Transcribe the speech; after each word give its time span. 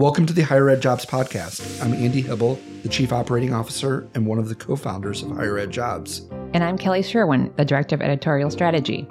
Welcome 0.00 0.24
to 0.24 0.32
the 0.32 0.40
Higher 0.40 0.70
Ed 0.70 0.80
Jobs 0.80 1.04
Podcast. 1.04 1.84
I'm 1.84 1.92
Andy 1.92 2.22
Hibble, 2.22 2.58
the 2.82 2.88
Chief 2.88 3.12
Operating 3.12 3.52
Officer 3.52 4.08
and 4.14 4.26
one 4.26 4.38
of 4.38 4.48
the 4.48 4.54
co 4.54 4.74
founders 4.74 5.22
of 5.22 5.32
Higher 5.32 5.58
Ed 5.58 5.70
Jobs. 5.70 6.26
And 6.54 6.64
I'm 6.64 6.78
Kelly 6.78 7.02
Sherwin, 7.02 7.52
the 7.56 7.66
Director 7.66 7.96
of 7.96 8.00
Editorial 8.00 8.50
Strategy. 8.50 9.06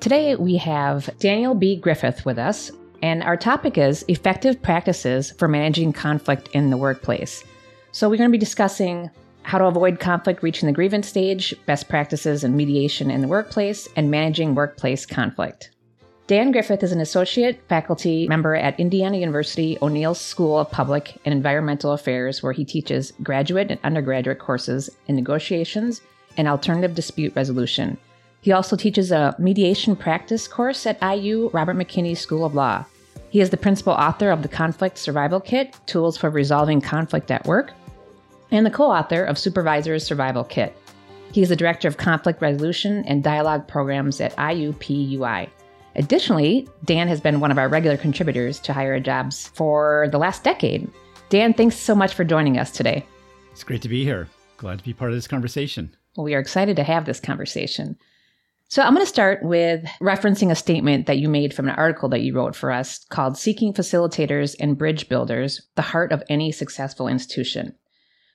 Today 0.00 0.34
we 0.34 0.56
have 0.56 1.08
Daniel 1.20 1.54
B. 1.54 1.76
Griffith 1.76 2.26
with 2.26 2.40
us, 2.40 2.72
and 3.04 3.22
our 3.22 3.36
topic 3.36 3.78
is 3.78 4.04
effective 4.08 4.60
practices 4.60 5.30
for 5.30 5.46
managing 5.46 5.92
conflict 5.92 6.48
in 6.54 6.70
the 6.70 6.76
workplace. 6.76 7.44
So 7.92 8.10
we're 8.10 8.16
going 8.16 8.28
to 8.28 8.36
be 8.36 8.36
discussing 8.36 9.10
how 9.44 9.58
to 9.58 9.66
avoid 9.66 10.00
conflict 10.00 10.42
reaching 10.42 10.66
the 10.66 10.72
grievance 10.72 11.06
stage, 11.06 11.54
best 11.66 11.88
practices 11.88 12.42
in 12.42 12.56
mediation 12.56 13.12
in 13.12 13.20
the 13.20 13.28
workplace, 13.28 13.88
and 13.94 14.10
managing 14.10 14.56
workplace 14.56 15.06
conflict. 15.06 15.70
Dan 16.28 16.52
Griffith 16.52 16.84
is 16.84 16.92
an 16.92 17.00
associate 17.00 17.60
faculty 17.68 18.28
member 18.28 18.54
at 18.54 18.78
Indiana 18.78 19.18
University 19.18 19.76
O'Neill 19.82 20.14
School 20.14 20.58
of 20.58 20.70
Public 20.70 21.20
and 21.24 21.34
Environmental 21.34 21.92
Affairs, 21.92 22.42
where 22.42 22.52
he 22.52 22.64
teaches 22.64 23.12
graduate 23.24 23.70
and 23.70 23.80
undergraduate 23.82 24.38
courses 24.38 24.88
in 25.08 25.16
negotiations 25.16 26.00
and 26.36 26.46
alternative 26.46 26.94
dispute 26.94 27.34
resolution. 27.34 27.98
He 28.40 28.52
also 28.52 28.76
teaches 28.76 29.10
a 29.10 29.34
mediation 29.38 29.96
practice 29.96 30.46
course 30.46 30.86
at 30.86 31.02
IU 31.02 31.50
Robert 31.52 31.76
McKinney 31.76 32.16
School 32.16 32.44
of 32.44 32.54
Law. 32.54 32.84
He 33.30 33.40
is 33.40 33.50
the 33.50 33.56
principal 33.56 33.92
author 33.92 34.30
of 34.30 34.42
the 34.42 34.48
Conflict 34.48 34.98
Survival 34.98 35.40
Kit 35.40 35.76
Tools 35.86 36.16
for 36.16 36.30
Resolving 36.30 36.80
Conflict 36.80 37.30
at 37.32 37.46
Work 37.46 37.72
and 38.52 38.64
the 38.64 38.70
co 38.70 38.84
author 38.84 39.24
of 39.24 39.38
Supervisor's 39.38 40.04
Survival 40.04 40.44
Kit. 40.44 40.76
He 41.32 41.42
is 41.42 41.48
the 41.48 41.56
director 41.56 41.88
of 41.88 41.96
conflict 41.96 42.40
resolution 42.40 43.04
and 43.06 43.24
dialogue 43.24 43.66
programs 43.66 44.20
at 44.20 44.36
IUPUI. 44.36 45.48
Additionally, 45.94 46.68
Dan 46.84 47.08
has 47.08 47.20
been 47.20 47.40
one 47.40 47.50
of 47.50 47.58
our 47.58 47.68
regular 47.68 47.96
contributors 47.96 48.58
to 48.60 48.72
Higher 48.72 48.94
Ed 48.94 49.04
Jobs 49.04 49.48
for 49.48 50.08
the 50.10 50.18
last 50.18 50.42
decade. 50.42 50.90
Dan, 51.28 51.52
thanks 51.52 51.76
so 51.76 51.94
much 51.94 52.14
for 52.14 52.24
joining 52.24 52.58
us 52.58 52.70
today. 52.70 53.06
It's 53.50 53.64
great 53.64 53.82
to 53.82 53.88
be 53.88 54.04
here. 54.04 54.28
Glad 54.56 54.78
to 54.78 54.84
be 54.84 54.94
part 54.94 55.10
of 55.10 55.16
this 55.16 55.28
conversation. 55.28 55.94
Well, 56.16 56.24
we 56.24 56.34
are 56.34 56.40
excited 56.40 56.76
to 56.76 56.84
have 56.84 57.04
this 57.04 57.20
conversation. 57.20 57.96
So 58.68 58.82
I'm 58.82 58.94
going 58.94 59.04
to 59.04 59.08
start 59.08 59.42
with 59.42 59.84
referencing 60.00 60.50
a 60.50 60.54
statement 60.54 61.04
that 61.06 61.18
you 61.18 61.28
made 61.28 61.52
from 61.52 61.68
an 61.68 61.74
article 61.74 62.08
that 62.08 62.22
you 62.22 62.34
wrote 62.34 62.56
for 62.56 62.72
us 62.72 63.04
called 63.10 63.36
Seeking 63.36 63.74
Facilitators 63.74 64.56
and 64.58 64.78
Bridge 64.78 65.10
Builders, 65.10 65.60
the 65.74 65.82
Heart 65.82 66.10
of 66.10 66.22
Any 66.30 66.52
Successful 66.52 67.06
Institution. 67.06 67.74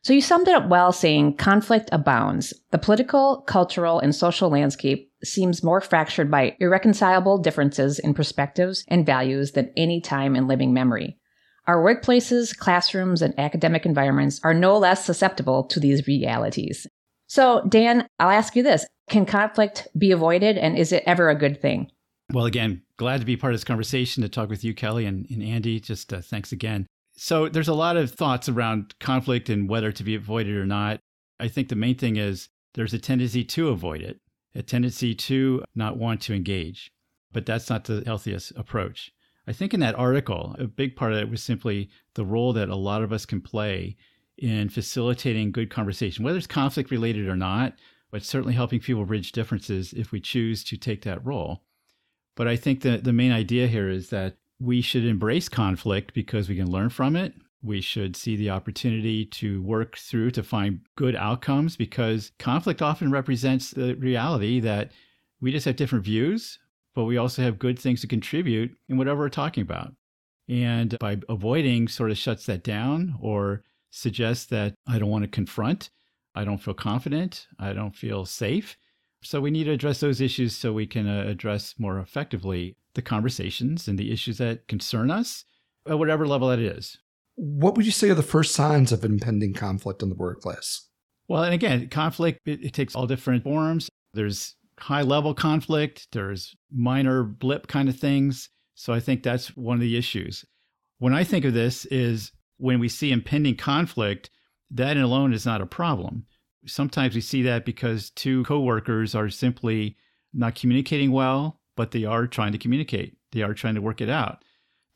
So 0.08 0.14
you 0.14 0.22
summed 0.22 0.48
it 0.48 0.56
up 0.56 0.70
well 0.70 0.94
saying 0.94 1.36
conflict 1.36 1.90
abounds. 1.92 2.54
The 2.72 2.78
political, 2.78 3.42
cultural, 3.42 4.00
and 4.00 4.16
social 4.16 4.50
landscape 4.50 5.12
seems 5.22 5.66
more 5.66 5.82
fractured 5.82 6.32
by 6.32 6.56
irreconcilable 6.62 7.40
differences 7.40 8.00
in 8.00 8.14
perspectives 8.14 8.86
and 8.88 9.06
values 9.06 9.52
than 9.52 9.74
any 9.76 10.00
time 10.00 10.38
in 10.38 10.48
living 10.48 10.72
memory. 10.72 11.18
Our 11.66 11.84
workplaces, 11.84 12.58
classrooms, 12.58 13.22
and 13.22 13.38
academic 13.38 13.86
environments 13.86 14.40
are 14.46 14.54
no 14.54 14.78
less 14.78 15.04
susceptible 15.04 15.66
to 15.66 15.80
these 15.82 16.08
realities. 16.08 16.88
So, 17.28 17.66
Dan, 17.68 18.08
I'll 18.18 18.30
ask 18.30 18.56
you 18.56 18.64
this 18.64 18.86
Can 19.10 19.26
conflict 19.26 19.90
be 19.98 20.14
avoided, 20.14 20.58
and 20.58 20.78
is 20.78 20.94
it 20.94 21.04
ever 21.06 21.30
a 21.30 21.36
good 21.38 21.62
thing? 21.62 21.92
Well, 22.32 22.46
again, 22.46 22.82
glad 22.96 23.20
to 23.20 23.26
be 23.26 23.36
part 23.36 23.52
of 23.52 23.60
this 23.60 23.66
conversation 23.66 24.24
to 24.24 24.30
talk 24.30 24.48
with 24.48 24.64
you, 24.64 24.74
Kelly, 24.74 25.06
and, 25.06 25.28
and 25.30 25.44
Andy. 25.44 25.82
Just 25.82 26.14
uh, 26.14 26.22
thanks 26.22 26.54
again. 26.54 26.88
So, 27.20 27.50
there's 27.50 27.68
a 27.68 27.74
lot 27.74 27.98
of 27.98 28.12
thoughts 28.12 28.48
around 28.48 28.94
conflict 29.00 29.50
and 29.50 29.68
whether 29.68 29.92
to 29.92 30.04
be 30.04 30.14
avoided 30.14 30.56
or 30.56 30.68
not. 30.68 31.00
I 31.40 31.48
think 31.48 31.68
the 31.68 31.76
main 31.76 31.98
thing 31.98 32.16
is 32.16 32.50
there's 32.76 32.94
a 32.94 33.00
tendency 33.00 33.44
to 33.44 33.70
avoid 33.70 34.02
it, 34.02 34.20
a 34.54 34.62
tendency 34.62 35.16
to 35.16 35.64
not 35.74 35.98
want 35.98 36.22
to 36.22 36.36
engage. 36.36 36.92
But 37.32 37.48
that's 37.48 37.70
not 37.70 37.86
the 37.86 38.04
healthiest 38.06 38.54
approach. 38.56 39.12
I 39.48 39.54
think 39.54 39.74
in 39.74 39.80
that 39.80 39.96
article, 39.96 40.56
a 40.60 40.68
big 40.68 40.96
part 40.96 41.14
of 41.14 41.20
it 41.20 41.30
was 41.30 41.42
simply 41.42 41.90
the 42.14 42.26
role 42.26 42.54
that 42.54 42.70
a 42.70 42.76
lot 42.76 43.02
of 43.02 43.12
us 43.12 43.26
can 43.26 43.42
play 43.42 43.96
in 44.38 44.70
facilitating 44.70 45.52
good 45.52 45.70
conversation, 45.70 46.24
whether 46.24 46.38
it's 46.38 46.46
conflict 46.46 46.92
related 46.92 47.28
or 47.28 47.36
not, 47.36 47.74
but 48.12 48.24
certainly 48.24 48.54
helping 48.54 48.80
people 48.80 49.06
bridge 49.06 49.32
differences 49.32 49.94
if 49.94 50.12
we 50.12 50.20
choose 50.20 50.64
to 50.66 50.78
take 50.78 51.04
that 51.04 51.26
role. 51.26 51.64
But 52.36 52.48
I 52.48 52.56
think 52.56 52.82
that 52.82 53.04
the 53.04 53.14
main 53.14 53.32
idea 53.32 53.68
here 53.68 53.90
is 53.90 54.10
that 54.10 54.38
we 54.60 54.82
should 54.82 55.06
embrace 55.06 55.50
conflict 55.50 56.14
because 56.14 56.50
we 56.50 56.56
can 56.56 56.70
learn 56.70 56.90
from 56.90 57.16
it. 57.16 57.34
We 57.62 57.82
should 57.82 58.16
see 58.16 58.36
the 58.36 58.50
opportunity 58.50 59.26
to 59.26 59.62
work 59.64 59.98
through 59.98 60.32
to 60.32 60.44
find 60.44 60.82
good 60.96 61.16
outcomes 61.16 61.76
because 61.76 62.32
conflict 62.40 62.82
often 62.82 63.12
represents 63.12 63.72
the 63.72 63.96
reality 63.96 64.60
that 64.62 64.92
we 65.42 65.52
just 65.52 65.66
have 65.66 65.76
different 65.76 66.06
views, 66.06 66.60
but 66.96 67.06
we 67.06 67.18
also 67.18 67.42
have 67.42 67.60
good 67.60 67.78
things 67.78 68.02
to 68.02 68.08
contribute 68.08 68.76
in 68.90 68.98
whatever 68.98 69.20
we're 69.20 69.30
talking 69.30 69.62
about. 69.62 69.94
And 70.50 70.98
by 71.00 71.20
avoiding 71.30 71.88
sort 71.88 72.12
of 72.12 72.18
shuts 72.18 72.46
that 72.46 72.64
down 72.64 73.16
or 73.22 73.64
suggests 73.92 74.46
that 74.48 74.76
I 74.88 74.98
don't 74.98 75.10
want 75.10 75.24
to 75.24 75.30
confront, 75.30 75.90
I 76.36 76.46
don't 76.46 76.60
feel 76.60 76.74
confident, 76.74 77.48
I 77.60 77.74
don't 77.74 77.96
feel 77.96 78.26
safe. 78.26 78.78
So 79.24 79.42
we 79.42 79.52
need 79.52 79.66
to 79.66 79.72
address 79.72 80.00
those 80.00 80.22
issues 80.22 80.56
so 80.56 80.72
we 80.72 80.88
can 80.88 81.08
uh, 81.08 81.26
address 81.28 81.76
more 81.78 82.00
effectively 82.00 82.78
the 82.98 83.02
conversations 83.02 83.88
and 83.88 83.98
the 83.98 84.12
issues 84.12 84.40
that 84.40 84.68
concern 84.68 85.10
us 85.10 85.46
at 85.88 85.98
whatever 85.98 86.28
level 86.28 86.50
that 86.50 86.60
is. 86.60 86.98
What 87.36 87.76
would 87.78 87.86
you 87.86 87.92
say 87.94 88.10
are 88.10 88.16
the 88.16 88.24
first 88.24 88.54
signs 88.54 88.92
of 88.92 89.06
impending 89.06 89.54
conflict 89.54 90.04
in 90.04 90.10
the 90.10 90.16
workplace? 90.16 90.90
Well, 91.30 91.44
and 91.44 91.54
again, 91.54 91.88
conflict, 91.90 92.40
it, 92.46 92.64
it 92.64 92.74
takes 92.74 92.96
all 92.96 93.08
different 93.08 93.44
forms. 93.44 93.90
There's 94.14 94.56
high 94.80 95.04
level 95.04 95.34
conflict, 95.34 96.08
there's 96.12 96.56
minor 96.72 97.24
blip 97.24 97.68
kind 97.68 97.88
of 97.88 97.98
things. 97.98 98.50
So 98.76 98.94
I 98.94 99.00
think 99.00 99.24
that's 99.24 99.56
one 99.56 99.76
of 99.76 99.82
the 99.82 99.98
issues. 99.98 100.44
When 101.00 101.14
I 101.14 101.24
think 101.24 101.46
of 101.46 101.54
this 101.54 101.86
is 101.86 102.32
when 102.58 102.80
we 102.80 102.90
see 102.90 103.12
impending 103.12 103.56
conflict, 103.56 104.30
that 104.72 104.98
alone 104.98 105.34
is 105.34 105.46
not 105.46 105.62
a 105.62 105.66
problem. 105.66 106.26
Sometimes 106.66 107.16
we 107.16 107.22
see 107.22 107.44
that 107.44 107.66
because 107.66 108.10
two 108.12 108.44
coworkers 108.44 109.16
are 109.16 109.30
simply 109.30 109.96
not 110.34 110.56
communicating 110.56 111.12
well, 111.12 111.57
but 111.78 111.92
they 111.92 112.04
are 112.04 112.28
trying 112.28 112.52
to 112.52 112.58
communicate. 112.58 113.16
They 113.32 113.42
are 113.44 113.54
trying 113.54 113.76
to 113.76 113.82
work 113.82 114.02
it 114.02 114.10
out. 114.10 114.44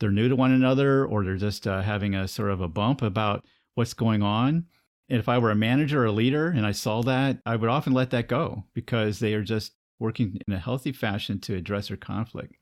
They're 0.00 0.10
new 0.10 0.28
to 0.28 0.36
one 0.36 0.52
another, 0.52 1.06
or 1.06 1.24
they're 1.24 1.36
just 1.36 1.66
uh, 1.66 1.80
having 1.80 2.14
a 2.14 2.28
sort 2.28 2.50
of 2.50 2.60
a 2.60 2.68
bump 2.68 3.00
about 3.00 3.46
what's 3.74 3.94
going 3.94 4.22
on. 4.22 4.66
And 5.08 5.18
if 5.18 5.28
I 5.28 5.38
were 5.38 5.50
a 5.50 5.56
manager 5.56 6.02
or 6.02 6.06
a 6.06 6.12
leader 6.12 6.48
and 6.48 6.66
I 6.66 6.72
saw 6.72 7.02
that, 7.02 7.38
I 7.46 7.56
would 7.56 7.70
often 7.70 7.92
let 7.92 8.10
that 8.10 8.28
go 8.28 8.64
because 8.74 9.18
they 9.18 9.34
are 9.34 9.42
just 9.42 9.72
working 9.98 10.38
in 10.46 10.52
a 10.52 10.58
healthy 10.58 10.92
fashion 10.92 11.38
to 11.40 11.54
address 11.54 11.88
their 11.88 11.96
conflict. 11.96 12.56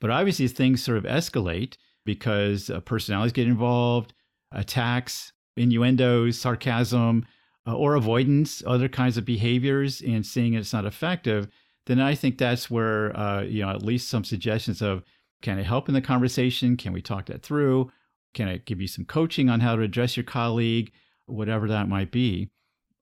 But 0.00 0.10
obviously, 0.10 0.48
things 0.48 0.82
sort 0.82 0.98
of 0.98 1.04
escalate 1.04 1.76
because 2.04 2.70
uh, 2.70 2.80
personalities 2.80 3.32
get 3.32 3.46
involved, 3.46 4.14
attacks, 4.52 5.32
innuendos, 5.56 6.38
sarcasm, 6.38 7.26
uh, 7.66 7.76
or 7.76 7.94
avoidance, 7.94 8.62
other 8.66 8.88
kinds 8.88 9.16
of 9.16 9.24
behaviors, 9.24 10.00
and 10.00 10.24
seeing 10.24 10.54
it's 10.54 10.72
not 10.72 10.86
effective, 10.86 11.48
then 11.86 12.00
I 12.00 12.14
think 12.14 12.38
that's 12.38 12.70
where 12.70 13.16
uh, 13.16 13.42
you 13.42 13.62
know 13.62 13.70
at 13.70 13.82
least 13.82 14.08
some 14.08 14.24
suggestions 14.24 14.82
of 14.82 15.02
can 15.42 15.58
I 15.58 15.62
help 15.62 15.88
in 15.88 15.94
the 15.94 16.02
conversation? 16.02 16.76
Can 16.76 16.92
we 16.92 17.00
talk 17.00 17.26
that 17.26 17.42
through? 17.42 17.90
Can 18.34 18.48
I 18.48 18.58
give 18.58 18.80
you 18.80 18.86
some 18.86 19.04
coaching 19.04 19.48
on 19.48 19.60
how 19.60 19.76
to 19.76 19.82
address 19.82 20.16
your 20.16 20.24
colleague, 20.24 20.92
whatever 21.26 21.68
that 21.68 21.88
might 21.88 22.12
be? 22.12 22.50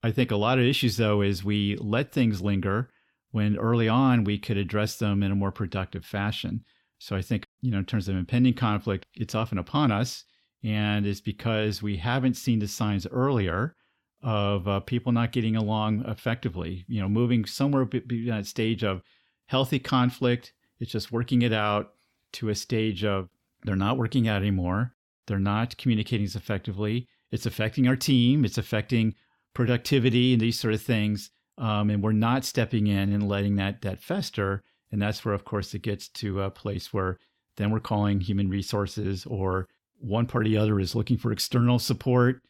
I 0.03 0.13
think 0.13 0.31
a 0.31 0.37
lot 0.37 0.59
of 0.59 0.65
issues 0.65 0.97
though 0.97 1.23
is 1.23 1.45
we 1.45 1.77
let 1.77 2.13
things 2.13 2.41
linger 2.41 2.89
when 3.33 3.57
early 3.57 3.89
on 3.89 4.25
we 4.25 4.39
could 4.39 4.57
address 4.57 4.97
them 4.97 5.23
in 5.23 5.33
a 5.33 5.37
more 5.37 5.53
productive 5.53 6.05
fashion. 6.05 6.65
So 6.99 7.17
I 7.17 7.23
think 7.23 7.47
you 7.61 7.71
know 7.71 7.79
in 7.79 7.85
terms 7.85 8.09
of 8.09 8.17
impending 8.17 8.55
conflict, 8.55 9.07
it's 9.15 9.35
often 9.35 9.59
upon 9.59 9.91
us 9.91 10.25
and 10.65 11.07
it's 11.07 11.21
because 11.21 11.83
we 11.83 11.97
haven't 11.97 12.35
seen 12.35 12.59
the 12.59 12.69
signs 12.69 13.07
earlier 13.07 13.75
of 14.23 14.67
uh, 14.67 14.81
people 14.81 15.13
not 15.13 15.33
getting 15.33 15.57
along 15.57 16.05
effectively. 16.07 16.85
You 16.89 17.01
know, 17.01 17.09
moving 17.09 17.45
somewhere 17.45 17.85
between 17.85 18.27
that 18.27 18.47
stage 18.47 18.83
of 18.83 19.03
healthy 19.47 19.79
conflict, 19.79 20.53
it's 20.81 20.93
just 20.93 21.13
working 21.13 21.43
it 21.43 21.53
out, 21.53 21.95
to 22.33 22.49
a 22.51 22.55
stage 22.55 23.05
of 23.05 23.29
they're 23.65 23.77
not 23.77 23.99
working 23.99 24.29
out 24.29 24.43
anymore, 24.43 24.95
they're 25.27 25.39
not 25.39 25.77
communicating 25.77 26.25
as 26.25 26.37
effectively. 26.37 27.09
It's 27.31 27.47
affecting 27.47 27.89
our 27.89 27.97
team, 27.97 28.45
it's 28.45 28.59
affecting 28.59 29.15
productivity 29.55 30.33
and 30.33 30.41
these 30.41 30.59
sort 30.59 30.75
of 30.75 30.83
things, 30.83 31.31
um, 31.59 31.91
and 31.91 32.03
we're 32.03 32.13
not 32.13 32.45
stepping 32.45 32.87
in 32.87 33.13
and 33.13 33.29
letting 33.29 33.57
that 33.57 33.83
that 33.83 34.01
fester. 34.01 34.63
And 34.91 35.03
that's 35.03 35.25
where, 35.25 35.35
of 35.35 35.45
course, 35.45 35.75
it 35.75 35.83
gets 35.83 36.09
to 36.09 36.43
a 36.43 36.51
place 36.51 36.93
where 36.93 37.19
then 37.57 37.71
we're 37.71 37.81
calling 37.81 38.21
human 38.21 38.49
resources 38.49 39.27
or 39.27 39.69
one 39.99 40.27
party 40.27 40.51
or 40.51 40.53
the 40.53 40.63
other 40.63 40.81
is 40.81 40.95
looking 40.95 41.19
for 41.19 41.33
external 41.33 41.79
support, 41.79 42.43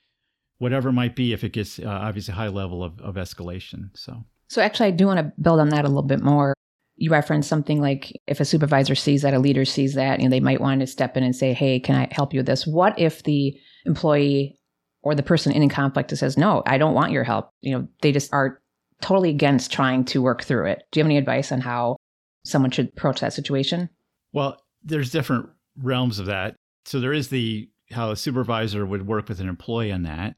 whatever 0.59 0.89
it 0.89 0.93
might 0.93 1.17
be, 1.17 1.33
if 1.33 1.45
it 1.45 1.53
gets 1.53 1.79
uh, 1.79 1.87
obviously 1.87 2.35
high 2.35 2.49
level 2.49 2.83
of, 2.85 3.01
of 3.01 3.15
escalation. 3.17 3.91
So, 3.95 4.25
so 4.49 4.63
actually, 4.63 4.89
I 4.89 4.93
do 4.93 5.07
want 5.07 5.19
to 5.19 5.33
build 5.41 5.61
on 5.61 5.71
that 5.71 5.85
a 5.85 5.89
little 5.89 6.03
bit 6.03 6.23
more. 6.23 6.55
You 6.97 7.11
referenced 7.11 7.49
something 7.49 7.81
like 7.81 8.13
if 8.27 8.41
a 8.41 8.45
supervisor 8.45 8.95
sees 8.95 9.23
that, 9.23 9.35
a 9.35 9.39
leader 9.39 9.65
sees 9.65 9.95
that, 9.95 10.21
and 10.21 10.33
they 10.33 10.41
might 10.41 10.61
want 10.61 10.81
to 10.81 10.87
step 10.87 11.17
in 11.17 11.23
and 11.23 11.35
say, 11.35 11.53
"Hey, 11.53 11.79
can 11.79 11.95
I 11.95 12.09
help 12.11 12.35
you 12.35 12.41
with 12.41 12.47
this?" 12.47 12.67
What 12.67 12.99
if 12.99 13.23
the 13.23 13.57
employee 13.87 14.59
or 15.03 15.15
the 15.15 15.23
person 15.23 15.53
in 15.53 15.69
conflict 15.69 16.17
says, 16.17 16.37
"No, 16.37 16.63
I 16.67 16.77
don't 16.77 16.95
want 16.95 17.13
your 17.13 17.25
help." 17.25 17.51
You 17.61 17.79
know, 17.79 17.89
they 18.03 18.11
just 18.11 18.33
are 18.33 18.61
totally 19.01 19.31
against 19.31 19.73
trying 19.73 20.05
to 20.07 20.21
work 20.21 20.43
through 20.43 20.67
it. 20.67 20.83
Do 20.91 20.99
you 20.99 21.05
have 21.05 21.09
any 21.09 21.19
advice 21.19 21.53
on 21.53 21.61
how 21.61 21.97
someone 22.45 22.73
should 22.73 22.89
approach 22.89 23.21
that 23.21 23.33
situation? 23.33 23.89
Well, 24.33 24.61
there's 24.83 25.13
different 25.13 25.51
realms 25.77 26.19
of 26.19 26.27
that 26.27 26.57
so 26.89 27.01
there 27.01 27.13
is 27.13 27.29
the 27.29 27.69
how 27.91 28.11
a 28.11 28.17
supervisor 28.17 28.85
would 28.85 29.07
work 29.07 29.29
with 29.29 29.41
an 29.41 29.49
employee 29.49 29.93
on 29.93 30.03
that. 30.03 30.37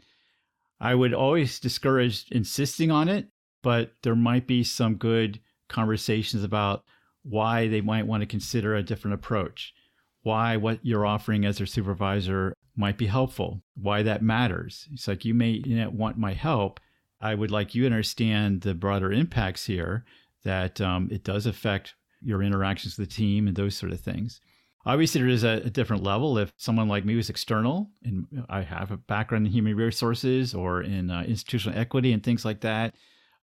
I 0.81 0.95
would 0.95 1.13
always 1.13 1.61
discourage 1.61 2.27
insisting 2.31 2.91
on 2.91 3.09
it, 3.09 3.29
but 3.63 3.93
there 4.03 4.17
might 4.17 4.47
be 4.47 4.65
some 4.65 4.95
good 4.95 5.41
conversations 5.69 6.43
about 6.43 6.85
why 7.23 7.69
they 7.69 7.81
might 7.81 8.07
want 8.07 8.23
to 8.23 8.27
consider 8.27 8.75
a 8.75 8.83
different 8.83 9.15
approach, 9.15 9.75
why 10.23 10.57
what 10.57 10.79
you're 10.83 11.07
offering 11.07 11.45
as 11.45 11.59
their 11.59 11.67
supervisor 11.67 12.55
might 12.77 12.97
be 12.97 13.07
helpful, 13.07 13.63
why 13.75 14.03
that 14.03 14.23
matters. 14.23 14.89
It's 14.93 15.07
like 15.07 15.25
you 15.25 15.35
may 15.35 15.63
you 15.65 15.77
know, 15.77 15.91
want 15.91 16.17
my 16.17 16.33
help. 16.33 16.81
I 17.21 17.35
would 17.35 17.51
like 17.51 17.75
you 17.75 17.83
to 17.83 17.87
understand 17.87 18.63
the 18.63 18.75
broader 18.75 19.13
impacts 19.13 19.67
here 19.67 20.05
that 20.45 20.81
um, 20.81 21.09
it 21.13 21.23
does 21.23 21.45
affect 21.45 21.95
your 22.23 22.43
interactions 22.43 22.97
with 22.97 23.09
the 23.09 23.15
team 23.15 23.47
and 23.47 23.57
those 23.57 23.77
sort 23.77 23.93
of 23.93 24.01
things. 24.01 24.41
Obviously, 24.87 25.21
there 25.21 25.31
is 25.31 25.45
a, 25.45 25.63
a, 25.65 25.71
different 25.71 26.03
level. 26.03 26.39
If 26.39 26.53
someone 26.57 26.89
like 26.89 27.05
me 27.05 27.15
was 27.15 27.29
external 27.29 27.91
and 28.03 28.27
I 28.49 28.63
have 28.63 28.91
a 28.91 28.97
background 28.97 29.47
in 29.47 29.53
human 29.53 29.77
resources 29.77 30.55
or 30.55 30.83
in 30.83 31.11
uh, 31.11 31.23
institutional 31.23 31.79
equity 31.79 32.13
and 32.13 32.23
things 32.23 32.45
like 32.45 32.61
that, 32.61 32.95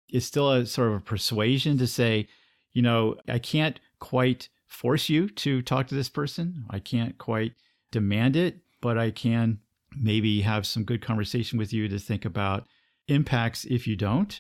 it's 0.10 0.26
still 0.26 0.52
a 0.52 0.66
sort 0.66 0.90
of 0.90 0.96
a 0.96 1.00
persuasion 1.00 1.78
to 1.78 1.86
say, 1.86 2.28
you 2.74 2.82
know, 2.82 3.16
I 3.28 3.38
can't 3.38 3.80
quite 4.00 4.50
force 4.68 5.10
you 5.10 5.30
to 5.30 5.62
talk 5.62 5.88
to 5.88 5.96
this 5.96 6.10
person. 6.10 6.66
I 6.70 6.80
can't 6.80 7.18
quite 7.18 7.54
demand 7.92 8.36
it, 8.36 8.60
but 8.82 8.98
I 8.98 9.12
can 9.12 9.60
maybe 9.96 10.42
have 10.42 10.66
some 10.66 10.84
good 10.84 11.02
conversation 11.02 11.60
with 11.60 11.72
you 11.74 11.88
to 11.88 12.00
think 12.00 12.26
about 12.26 12.66
impacts 13.08 13.66
if 13.66 13.88
you 13.88 13.96
don't, 13.96 14.40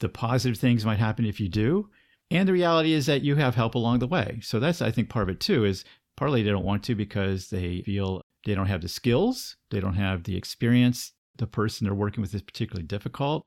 the 0.00 0.08
positive 0.08 0.58
things 0.58 0.84
might 0.84 0.98
happen 0.98 1.24
if 1.24 1.40
you 1.40 1.48
do. 1.48 1.88
And 2.30 2.48
the 2.48 2.52
reality 2.52 2.92
is 2.92 3.06
that 3.06 3.22
you 3.22 3.36
have 3.36 3.54
help 3.54 3.74
along 3.74 4.00
the 4.00 4.06
way. 4.06 4.40
So 4.42 4.58
that's, 4.58 4.82
I 4.82 4.90
think, 4.90 5.08
part 5.08 5.28
of 5.28 5.34
it 5.34 5.40
too, 5.40 5.64
is 5.64 5.84
partly 6.16 6.42
they 6.42 6.50
don't 6.50 6.64
want 6.64 6.82
to 6.84 6.94
because 6.94 7.48
they 7.48 7.82
feel 7.82 8.22
they 8.44 8.54
don't 8.54 8.66
have 8.66 8.82
the 8.82 8.88
skills, 8.88 9.56
they 9.70 9.80
don't 9.80 9.94
have 9.94 10.24
the 10.24 10.36
experience. 10.36 11.12
The 11.38 11.46
person 11.46 11.84
they're 11.84 11.94
working 11.94 12.22
with 12.22 12.34
is 12.34 12.42
particularly 12.42 12.86
difficult. 12.86 13.44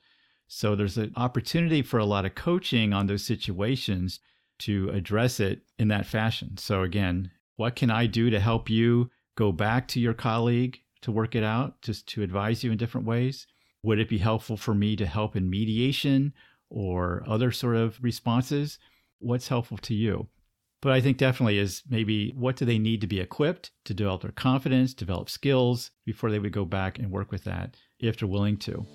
So 0.48 0.76
there's 0.76 0.98
an 0.98 1.14
opportunity 1.16 1.82
for 1.82 2.00
a 2.00 2.06
lot 2.06 2.26
of 2.26 2.36
coaching 2.36 2.94
on 2.94 3.08
those 3.08 3.26
situations 3.26 4.20
to 4.60 4.90
address 4.90 5.40
it 5.40 5.62
in 5.78 5.88
that 5.88 6.06
fashion. 6.06 6.58
So 6.58 6.84
again, 6.84 7.32
what 7.56 7.76
can 7.76 7.90
I 7.90 8.06
do 8.06 8.30
to 8.30 8.40
help 8.40 8.70
you 8.70 9.10
go 9.36 9.52
back 9.52 9.88
to 9.90 10.00
your 10.00 10.14
colleague 10.14 10.80
to 11.02 11.12
work 11.12 11.36
it 11.36 11.44
out, 11.44 11.82
just 11.82 12.08
to 12.10 12.24
advise 12.24 12.64
you 12.64 12.72
in 12.72 12.78
different 12.78 13.08
ways? 13.08 13.48
Would 13.84 14.00
it 14.00 14.10
be 14.10 14.18
helpful 14.18 14.58
for 14.58 14.74
me 14.74 14.96
to 14.98 15.06
help 15.06 15.36
in 15.36 15.50
mediation 15.50 16.34
or 16.70 17.24
other 17.26 17.52
sort 17.52 17.78
of 17.78 17.98
responses? 18.02 18.78
What's 19.20 19.48
helpful 19.48 19.78
to 19.78 19.94
you? 19.94 20.28
But 20.82 20.94
I 20.94 21.02
think 21.02 21.18
definitely 21.18 21.60
is 21.60 21.84
maybe 21.90 22.32
what 22.38 22.56
do 22.56 22.64
they 22.64 22.80
need 22.80 23.02
to 23.02 23.08
be 23.08 23.20
equipped 23.20 23.72
to 23.86 23.94
develop 23.94 24.22
their 24.22 24.32
confidence, 24.32 24.94
develop 24.94 25.30
skills 25.30 25.92
before 26.06 26.32
they 26.32 26.40
would 26.40 26.54
go 26.54 26.64
back 26.64 26.98
and 27.00 27.12
work 27.12 27.32
with 27.32 27.44
that 27.44 27.76
if 28.00 28.18
they're 28.18 28.30
willing 28.30 28.58
to. 28.60 28.86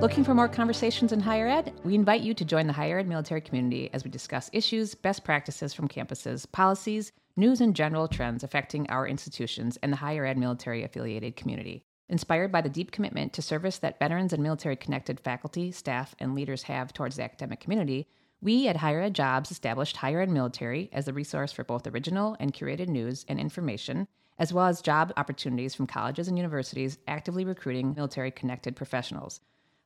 Looking 0.00 0.24
for 0.24 0.34
more 0.34 0.48
conversations 0.48 1.12
in 1.12 1.20
higher 1.20 1.46
ed? 1.46 1.72
We 1.84 1.94
invite 1.94 2.22
you 2.22 2.34
to 2.34 2.44
join 2.44 2.66
the 2.66 2.72
higher 2.72 2.98
ed 2.98 3.08
military 3.08 3.40
community 3.40 3.90
as 3.92 4.04
we 4.04 4.10
discuss 4.10 4.50
issues, 4.52 4.94
best 4.94 5.24
practices 5.24 5.72
from 5.72 5.88
campuses, 5.88 6.50
policies, 6.50 7.12
news, 7.36 7.60
and 7.60 7.74
general 7.74 8.08
trends 8.08 8.42
affecting 8.42 8.88
our 8.90 9.06
institutions 9.06 9.76
and 9.82 9.92
the 9.92 9.96
higher 9.96 10.24
ed 10.24 10.38
military 10.38 10.82
affiliated 10.82 11.36
community. 11.36 11.84
Inspired 12.08 12.50
by 12.50 12.60
the 12.60 12.68
deep 12.68 12.90
commitment 12.90 13.32
to 13.34 13.42
service 13.42 13.78
that 13.78 13.98
veterans 13.98 14.32
and 14.32 14.42
military 14.42 14.76
connected 14.76 15.20
faculty, 15.20 15.70
staff, 15.70 16.14
and 16.18 16.34
leaders 16.34 16.64
have 16.64 16.92
towards 16.92 17.16
the 17.16 17.22
academic 17.22 17.60
community, 17.60 18.08
we 18.40 18.68
at 18.68 18.76
Higher 18.76 19.00
Ed 19.00 19.14
Jobs 19.14 19.50
established 19.50 19.96
Higher 19.96 20.20
Ed 20.20 20.30
Military 20.30 20.88
as 20.92 21.06
the 21.06 21.12
resource 21.12 21.50
for 21.50 21.64
both 21.64 21.86
original 21.86 22.36
and 22.38 22.54
curated 22.54 22.88
news 22.88 23.24
and 23.28 23.40
information, 23.40 24.06
as 24.38 24.52
well 24.52 24.66
as 24.66 24.80
job 24.80 25.12
opportunities 25.16 25.74
from 25.74 25.88
colleges 25.88 26.28
and 26.28 26.36
universities 26.36 26.98
actively 27.08 27.44
recruiting 27.44 27.94
military 27.96 28.30
connected 28.30 28.76
professionals. 28.76 29.40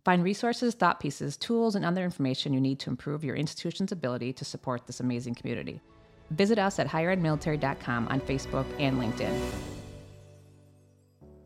Find 0.04 0.22
resources, 0.22 0.74
thought 0.74 1.00
pieces, 1.00 1.36
tools, 1.36 1.74
and 1.74 1.84
other 1.84 2.04
information 2.04 2.52
you 2.52 2.60
need 2.60 2.78
to 2.80 2.90
improve 2.90 3.24
your 3.24 3.36
institution's 3.36 3.92
ability 3.92 4.32
to 4.34 4.44
support 4.44 4.86
this 4.86 5.00
amazing 5.00 5.34
community. 5.34 5.80
Visit 6.32 6.58
us 6.58 6.78
at 6.78 6.88
higheredmilitary.com 6.88 8.08
on 8.08 8.20
Facebook 8.20 8.66
and 8.78 9.00
LinkedIn. 9.00 9.52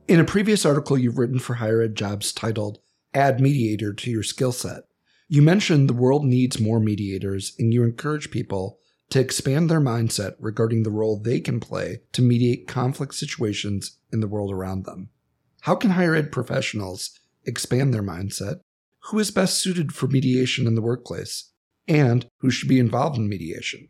In 0.09 0.21
a 0.21 0.25
previous 0.25 0.65
article 0.65 0.97
you've 0.97 1.19
written 1.19 1.39
for 1.39 1.55
Higher 1.55 1.83
Ed 1.83 1.95
Jobs 1.95 2.33
titled 2.33 2.81
Add 3.13 3.41
Mediator 3.41 3.93
to 3.93 4.11
Your 4.11 4.23
Skill 4.23 4.53
Set, 4.53 4.85
you 5.29 5.43
mentioned 5.43 5.89
the 5.89 5.95
world 5.95 6.25
needs 6.25 6.61
more 6.61 6.81
mediators 6.81 7.55
and 7.59 7.73
you 7.73 7.83
encourage 7.83 8.31
people 8.31 8.79
to 9.11 9.21
expand 9.21 9.71
their 9.71 9.81
mindset 9.81 10.35
regarding 10.39 10.83
the 10.83 10.91
role 10.91 11.19
they 11.19 11.41
can 11.41 11.61
play 11.61 12.01
to 12.13 12.23
mediate 12.23 12.67
conflict 12.67 13.15
situations 13.15 13.99
in 14.13 14.21
the 14.21 14.29
world 14.29 14.53
around 14.53 14.85
them. 14.85 15.11
How 15.63 15.75
can 15.75 15.91
higher 15.91 16.15
ed 16.15 16.33
professionals 16.33 17.19
expand 17.47 17.95
their 17.95 18.03
mindset, 18.03 18.61
who 19.05 19.19
is 19.19 19.31
best 19.31 19.59
suited 19.61 19.93
for 19.93 20.09
mediation 20.09 20.67
in 20.67 20.75
the 20.75 20.83
workplace, 20.83 21.53
and 21.89 22.29
who 22.41 22.51
should 22.51 22.69
be 22.69 22.81
involved 22.81 23.17
in 23.17 23.29
mediation. 23.29 23.89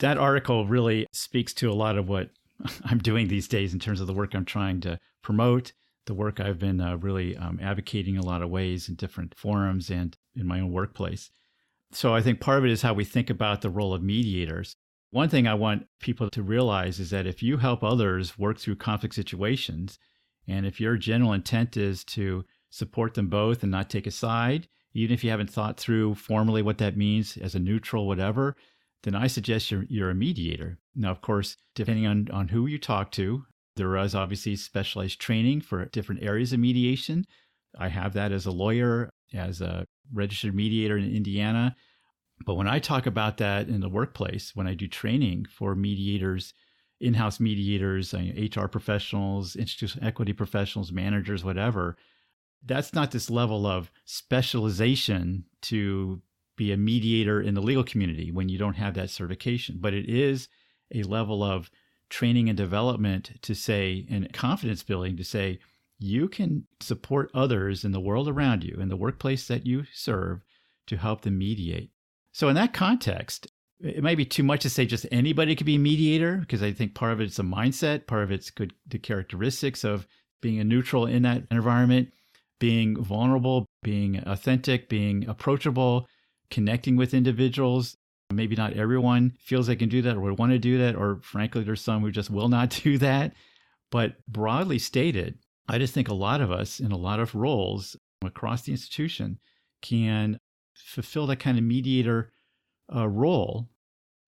That 0.00 0.18
article 0.18 0.66
really 0.66 1.06
speaks 1.12 1.54
to 1.54 1.70
a 1.70 1.74
lot 1.74 1.96
of 1.96 2.08
what 2.08 2.30
I'm 2.84 2.98
doing 2.98 3.28
these 3.28 3.48
days 3.48 3.72
in 3.72 3.80
terms 3.80 4.00
of 4.00 4.06
the 4.06 4.12
work 4.12 4.34
I'm 4.34 4.44
trying 4.44 4.80
to 4.80 4.98
promote, 5.22 5.72
the 6.06 6.14
work 6.14 6.40
I've 6.40 6.58
been 6.58 6.80
uh, 6.80 6.96
really 6.96 7.36
um, 7.36 7.58
advocating 7.62 8.16
a 8.16 8.24
lot 8.24 8.42
of 8.42 8.50
ways 8.50 8.88
in 8.88 8.94
different 8.94 9.36
forums 9.36 9.90
and 9.90 10.16
in 10.34 10.46
my 10.46 10.60
own 10.60 10.72
workplace. 10.72 11.30
So 11.92 12.14
I 12.14 12.22
think 12.22 12.40
part 12.40 12.58
of 12.58 12.64
it 12.64 12.70
is 12.70 12.82
how 12.82 12.94
we 12.94 13.04
think 13.04 13.30
about 13.30 13.60
the 13.60 13.70
role 13.70 13.94
of 13.94 14.02
mediators. 14.02 14.76
One 15.10 15.28
thing 15.28 15.46
I 15.46 15.54
want 15.54 15.86
people 16.00 16.28
to 16.30 16.42
realize 16.42 16.98
is 16.98 17.10
that 17.10 17.26
if 17.26 17.42
you 17.42 17.58
help 17.58 17.82
others 17.82 18.38
work 18.38 18.58
through 18.58 18.76
conflict 18.76 19.14
situations, 19.14 19.98
and 20.48 20.66
if 20.66 20.80
your 20.80 20.96
general 20.96 21.32
intent 21.32 21.76
is 21.76 22.04
to 22.04 22.44
support 22.70 23.14
them 23.14 23.28
both 23.28 23.62
and 23.62 23.72
not 23.72 23.90
take 23.90 24.06
a 24.06 24.10
side, 24.10 24.68
even 24.94 25.14
if 25.14 25.22
you 25.22 25.30
haven't 25.30 25.50
thought 25.50 25.78
through 25.78 26.14
formally 26.14 26.62
what 26.62 26.78
that 26.78 26.96
means 26.96 27.36
as 27.36 27.54
a 27.54 27.60
neutral, 27.60 28.06
whatever, 28.06 28.56
then 29.02 29.14
I 29.14 29.26
suggest 29.26 29.70
you're, 29.70 29.84
you're 29.88 30.10
a 30.10 30.14
mediator. 30.14 30.78
Now, 30.94 31.10
of 31.10 31.20
course, 31.20 31.56
depending 31.74 32.06
on, 32.06 32.28
on 32.32 32.48
who 32.48 32.66
you 32.66 32.78
talk 32.78 33.12
to, 33.12 33.44
there 33.76 33.96
is 33.98 34.14
obviously 34.14 34.56
specialized 34.56 35.20
training 35.20 35.60
for 35.60 35.84
different 35.86 36.22
areas 36.22 36.52
of 36.52 36.60
mediation. 36.60 37.26
I 37.78 37.88
have 37.88 38.14
that 38.14 38.32
as 38.32 38.46
a 38.46 38.50
lawyer, 38.50 39.10
as 39.34 39.60
a 39.60 39.86
registered 40.12 40.54
mediator 40.54 40.96
in 40.96 41.14
Indiana. 41.14 41.76
But 42.44 42.54
when 42.54 42.68
I 42.68 42.78
talk 42.78 43.06
about 43.06 43.38
that 43.38 43.68
in 43.68 43.80
the 43.80 43.88
workplace, 43.88 44.54
when 44.54 44.66
I 44.66 44.74
do 44.74 44.88
training 44.88 45.46
for 45.50 45.74
mediators, 45.74 46.52
in 47.00 47.14
house 47.14 47.40
mediators, 47.40 48.14
uh, 48.14 48.22
HR 48.38 48.66
professionals, 48.68 49.54
institutional 49.56 50.06
equity 50.06 50.32
professionals, 50.32 50.92
managers, 50.92 51.44
whatever, 51.44 51.96
that's 52.64 52.94
not 52.94 53.10
this 53.10 53.30
level 53.30 53.66
of 53.66 53.90
specialization 54.04 55.44
to 55.62 56.22
be 56.56 56.72
a 56.72 56.76
mediator 56.76 57.40
in 57.40 57.54
the 57.54 57.60
legal 57.60 57.84
community 57.84 58.32
when 58.32 58.48
you 58.48 58.58
don't 58.58 58.74
have 58.74 58.94
that 58.94 59.10
certification, 59.10 59.76
but 59.78 59.92
it 59.92 60.08
is 60.08 60.48
a 60.94 61.02
level 61.02 61.42
of 61.42 61.70
training 62.08 62.48
and 62.48 62.56
development 62.56 63.32
to 63.42 63.54
say, 63.54 64.06
and 64.10 64.32
confidence 64.32 64.82
building 64.82 65.16
to 65.16 65.24
say, 65.24 65.58
you 65.98 66.28
can 66.28 66.66
support 66.80 67.30
others 67.34 67.84
in 67.84 67.92
the 67.92 68.00
world 68.00 68.28
around 68.28 68.62
you, 68.62 68.76
in 68.80 68.88
the 68.88 68.96
workplace 68.96 69.48
that 69.48 69.66
you 69.66 69.84
serve, 69.92 70.42
to 70.86 70.96
help 70.96 71.22
them 71.22 71.38
mediate. 71.38 71.90
So, 72.32 72.48
in 72.48 72.54
that 72.56 72.74
context, 72.74 73.46
it 73.80 74.02
might 74.02 74.18
be 74.18 74.24
too 74.26 74.42
much 74.42 74.62
to 74.62 74.70
say 74.70 74.86
just 74.86 75.06
anybody 75.10 75.56
could 75.56 75.66
be 75.66 75.76
a 75.76 75.80
mediator 75.80 76.36
because 76.36 76.62
I 76.62 76.72
think 76.72 76.94
part 76.94 77.12
of 77.12 77.20
it's 77.20 77.38
a 77.38 77.42
mindset, 77.42 78.06
part 78.06 78.22
of 78.22 78.30
it's 78.30 78.50
good 78.50 78.72
the 78.86 78.98
characteristics 78.98 79.84
of 79.84 80.06
being 80.42 80.60
a 80.60 80.64
neutral 80.64 81.06
in 81.06 81.22
that 81.22 81.44
environment 81.50 82.10
being 82.58 83.02
vulnerable, 83.02 83.66
being 83.82 84.22
authentic, 84.26 84.88
being 84.88 85.28
approachable, 85.28 86.08
connecting 86.50 86.96
with 86.96 87.14
individuals. 87.14 87.96
Maybe 88.32 88.56
not 88.56 88.74
everyone 88.74 89.36
feels 89.40 89.66
they 89.66 89.76
can 89.76 89.88
do 89.88 90.02
that 90.02 90.16
or 90.16 90.20
would 90.20 90.38
want 90.38 90.52
to 90.52 90.58
do 90.58 90.78
that, 90.78 90.96
or 90.96 91.20
frankly, 91.22 91.62
there's 91.62 91.80
some 91.80 92.02
who 92.02 92.10
just 92.10 92.30
will 92.30 92.48
not 92.48 92.70
do 92.82 92.98
that. 92.98 93.34
But 93.90 94.16
broadly 94.26 94.78
stated, 94.78 95.38
I 95.68 95.78
just 95.78 95.94
think 95.94 96.08
a 96.08 96.14
lot 96.14 96.40
of 96.40 96.50
us 96.50 96.80
in 96.80 96.92
a 96.92 96.96
lot 96.96 97.20
of 97.20 97.34
roles 97.34 97.96
across 98.24 98.62
the 98.62 98.72
institution 98.72 99.38
can 99.82 100.38
fulfill 100.74 101.26
that 101.28 101.36
kind 101.36 101.58
of 101.58 101.64
mediator 101.64 102.32
uh, 102.94 103.08
role 103.08 103.68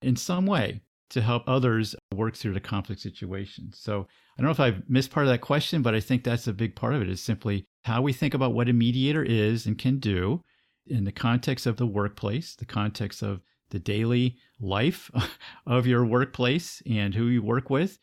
in 0.01 0.15
some 0.15 0.45
way 0.45 0.81
to 1.09 1.21
help 1.21 1.43
others 1.47 1.95
work 2.13 2.35
through 2.35 2.53
the 2.53 2.59
conflict 2.59 3.01
situation. 3.01 3.71
So 3.73 4.07
I 4.37 4.41
don't 4.41 4.45
know 4.45 4.51
if 4.51 4.59
I've 4.59 4.89
missed 4.89 5.11
part 5.11 5.25
of 5.25 5.31
that 5.31 5.41
question, 5.41 5.81
but 5.81 5.95
I 5.95 5.99
think 5.99 6.23
that's 6.23 6.47
a 6.47 6.53
big 6.53 6.75
part 6.75 6.93
of 6.93 7.01
it 7.01 7.09
is 7.09 7.21
simply 7.21 7.65
how 7.83 8.01
we 8.01 8.13
think 8.13 8.33
about 8.33 8.53
what 8.53 8.69
a 8.69 8.73
mediator 8.73 9.23
is 9.23 9.65
and 9.65 9.77
can 9.77 9.99
do 9.99 10.43
in 10.85 11.05
the 11.05 11.11
context 11.11 11.65
of 11.65 11.77
the 11.77 11.87
workplace, 11.87 12.55
the 12.55 12.65
context 12.65 13.21
of 13.21 13.41
the 13.69 13.79
daily 13.79 14.37
life 14.59 15.11
of 15.65 15.87
your 15.87 16.05
workplace 16.05 16.81
and 16.89 17.15
who 17.15 17.25
you 17.25 17.41
work 17.41 17.69
with. 17.69 17.99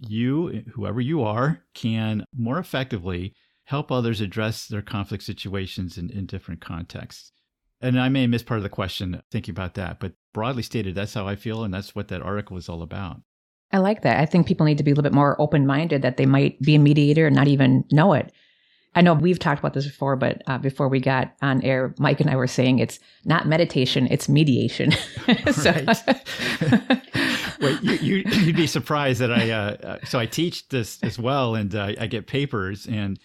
You, 0.00 0.64
whoever 0.74 1.00
you 1.00 1.22
are, 1.22 1.62
can 1.74 2.24
more 2.36 2.58
effectively 2.58 3.34
help 3.64 3.90
others 3.90 4.20
address 4.20 4.66
their 4.66 4.82
conflict 4.82 5.24
situations 5.24 5.98
in, 5.98 6.10
in 6.10 6.26
different 6.26 6.60
contexts. 6.60 7.32
And 7.80 8.00
I 8.00 8.08
may 8.08 8.26
missed 8.26 8.46
part 8.46 8.58
of 8.58 8.64
the 8.64 8.68
question 8.68 9.22
thinking 9.30 9.52
about 9.52 9.74
that, 9.74 10.00
but 10.00 10.12
broadly 10.32 10.62
stated, 10.62 10.94
that's 10.94 11.14
how 11.14 11.26
I 11.26 11.36
feel. 11.36 11.62
And 11.62 11.74
that's 11.74 11.94
what 11.94 12.08
that 12.08 12.22
article 12.22 12.56
is 12.56 12.68
all 12.68 12.82
about. 12.82 13.20
I 13.72 13.78
like 13.78 14.02
that. 14.02 14.20
I 14.20 14.26
think 14.26 14.46
people 14.46 14.66
need 14.66 14.78
to 14.78 14.84
be 14.84 14.92
a 14.92 14.94
little 14.94 15.02
bit 15.02 15.14
more 15.14 15.40
open 15.40 15.66
minded 15.66 16.02
that 16.02 16.16
they 16.16 16.26
might 16.26 16.60
be 16.60 16.76
a 16.76 16.78
mediator 16.78 17.26
and 17.26 17.36
not 17.36 17.48
even 17.48 17.84
know 17.90 18.12
it. 18.12 18.32
I 18.96 19.02
know 19.02 19.12
we've 19.12 19.38
talked 19.38 19.58
about 19.58 19.74
this 19.74 19.84
before, 19.84 20.16
but 20.16 20.42
uh, 20.46 20.56
before 20.56 20.88
we 20.88 21.00
got 21.00 21.34
on 21.42 21.62
air, 21.62 21.94
Mike 21.98 22.18
and 22.20 22.30
I 22.30 22.36
were 22.36 22.46
saying 22.46 22.78
it's 22.78 22.98
not 23.26 23.46
meditation, 23.46 24.08
it's 24.10 24.26
mediation. 24.26 24.92
so. 25.52 25.72
well, 27.60 27.78
you, 27.82 28.24
would 28.24 28.34
you, 28.34 28.54
be 28.54 28.66
surprised 28.66 29.20
that 29.20 29.30
I, 29.30 29.50
uh, 29.50 29.76
uh, 29.82 29.98
so 30.04 30.18
I 30.18 30.24
teach 30.24 30.68
this 30.68 30.98
as 31.02 31.18
well, 31.18 31.54
and 31.54 31.74
uh, 31.74 31.92
I 32.00 32.06
get 32.06 32.26
papers, 32.26 32.86
and 32.86 33.20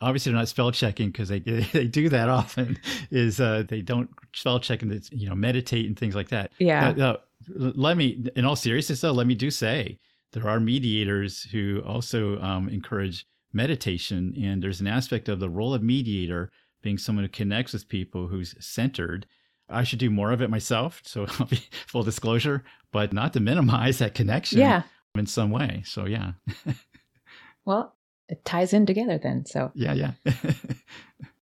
obviously 0.00 0.32
they're 0.32 0.38
not 0.38 0.48
spell 0.48 0.72
checking 0.72 1.10
because 1.10 1.28
they, 1.28 1.40
they 1.72 1.86
do 1.86 2.08
that 2.08 2.30
often, 2.30 2.78
is 3.10 3.38
uh, 3.38 3.64
they 3.68 3.82
don't 3.82 4.08
spell 4.34 4.60
check 4.60 4.80
and, 4.80 5.08
you 5.12 5.28
know, 5.28 5.34
meditate 5.34 5.86
and 5.86 5.98
things 5.98 6.14
like 6.14 6.30
that. 6.30 6.52
Yeah. 6.58 7.16
let 7.54 7.98
me, 7.98 8.24
in 8.34 8.46
all 8.46 8.56
seriousness 8.56 9.02
though, 9.02 9.12
let 9.12 9.26
me 9.26 9.34
do 9.34 9.50
say 9.50 9.98
there 10.32 10.48
are 10.48 10.58
mediators 10.58 11.42
who 11.42 11.82
also 11.84 12.40
um, 12.40 12.70
encourage 12.70 13.26
meditation. 13.52 14.34
And 14.40 14.62
there's 14.62 14.80
an 14.80 14.86
aspect 14.86 15.28
of 15.28 15.40
the 15.40 15.50
role 15.50 15.74
of 15.74 15.82
mediator 15.82 16.50
being 16.82 16.98
someone 16.98 17.24
who 17.24 17.30
connects 17.30 17.72
with 17.72 17.88
people 17.88 18.28
who's 18.28 18.54
centered. 18.58 19.26
I 19.68 19.84
should 19.84 19.98
do 19.98 20.10
more 20.10 20.32
of 20.32 20.42
it 20.42 20.50
myself. 20.50 21.00
So 21.04 21.26
I'll 21.38 21.46
be 21.46 21.62
full 21.86 22.02
disclosure, 22.02 22.64
but 22.92 23.12
not 23.12 23.32
to 23.34 23.40
minimize 23.40 23.98
that 23.98 24.14
connection 24.14 24.58
yeah. 24.58 24.82
in 25.16 25.26
some 25.26 25.50
way. 25.50 25.82
So 25.86 26.04
yeah. 26.06 26.32
well, 27.64 27.96
it 28.28 28.44
ties 28.44 28.72
in 28.72 28.86
together 28.86 29.18
then. 29.22 29.46
So 29.46 29.70
yeah, 29.74 29.92
yeah. 29.92 30.12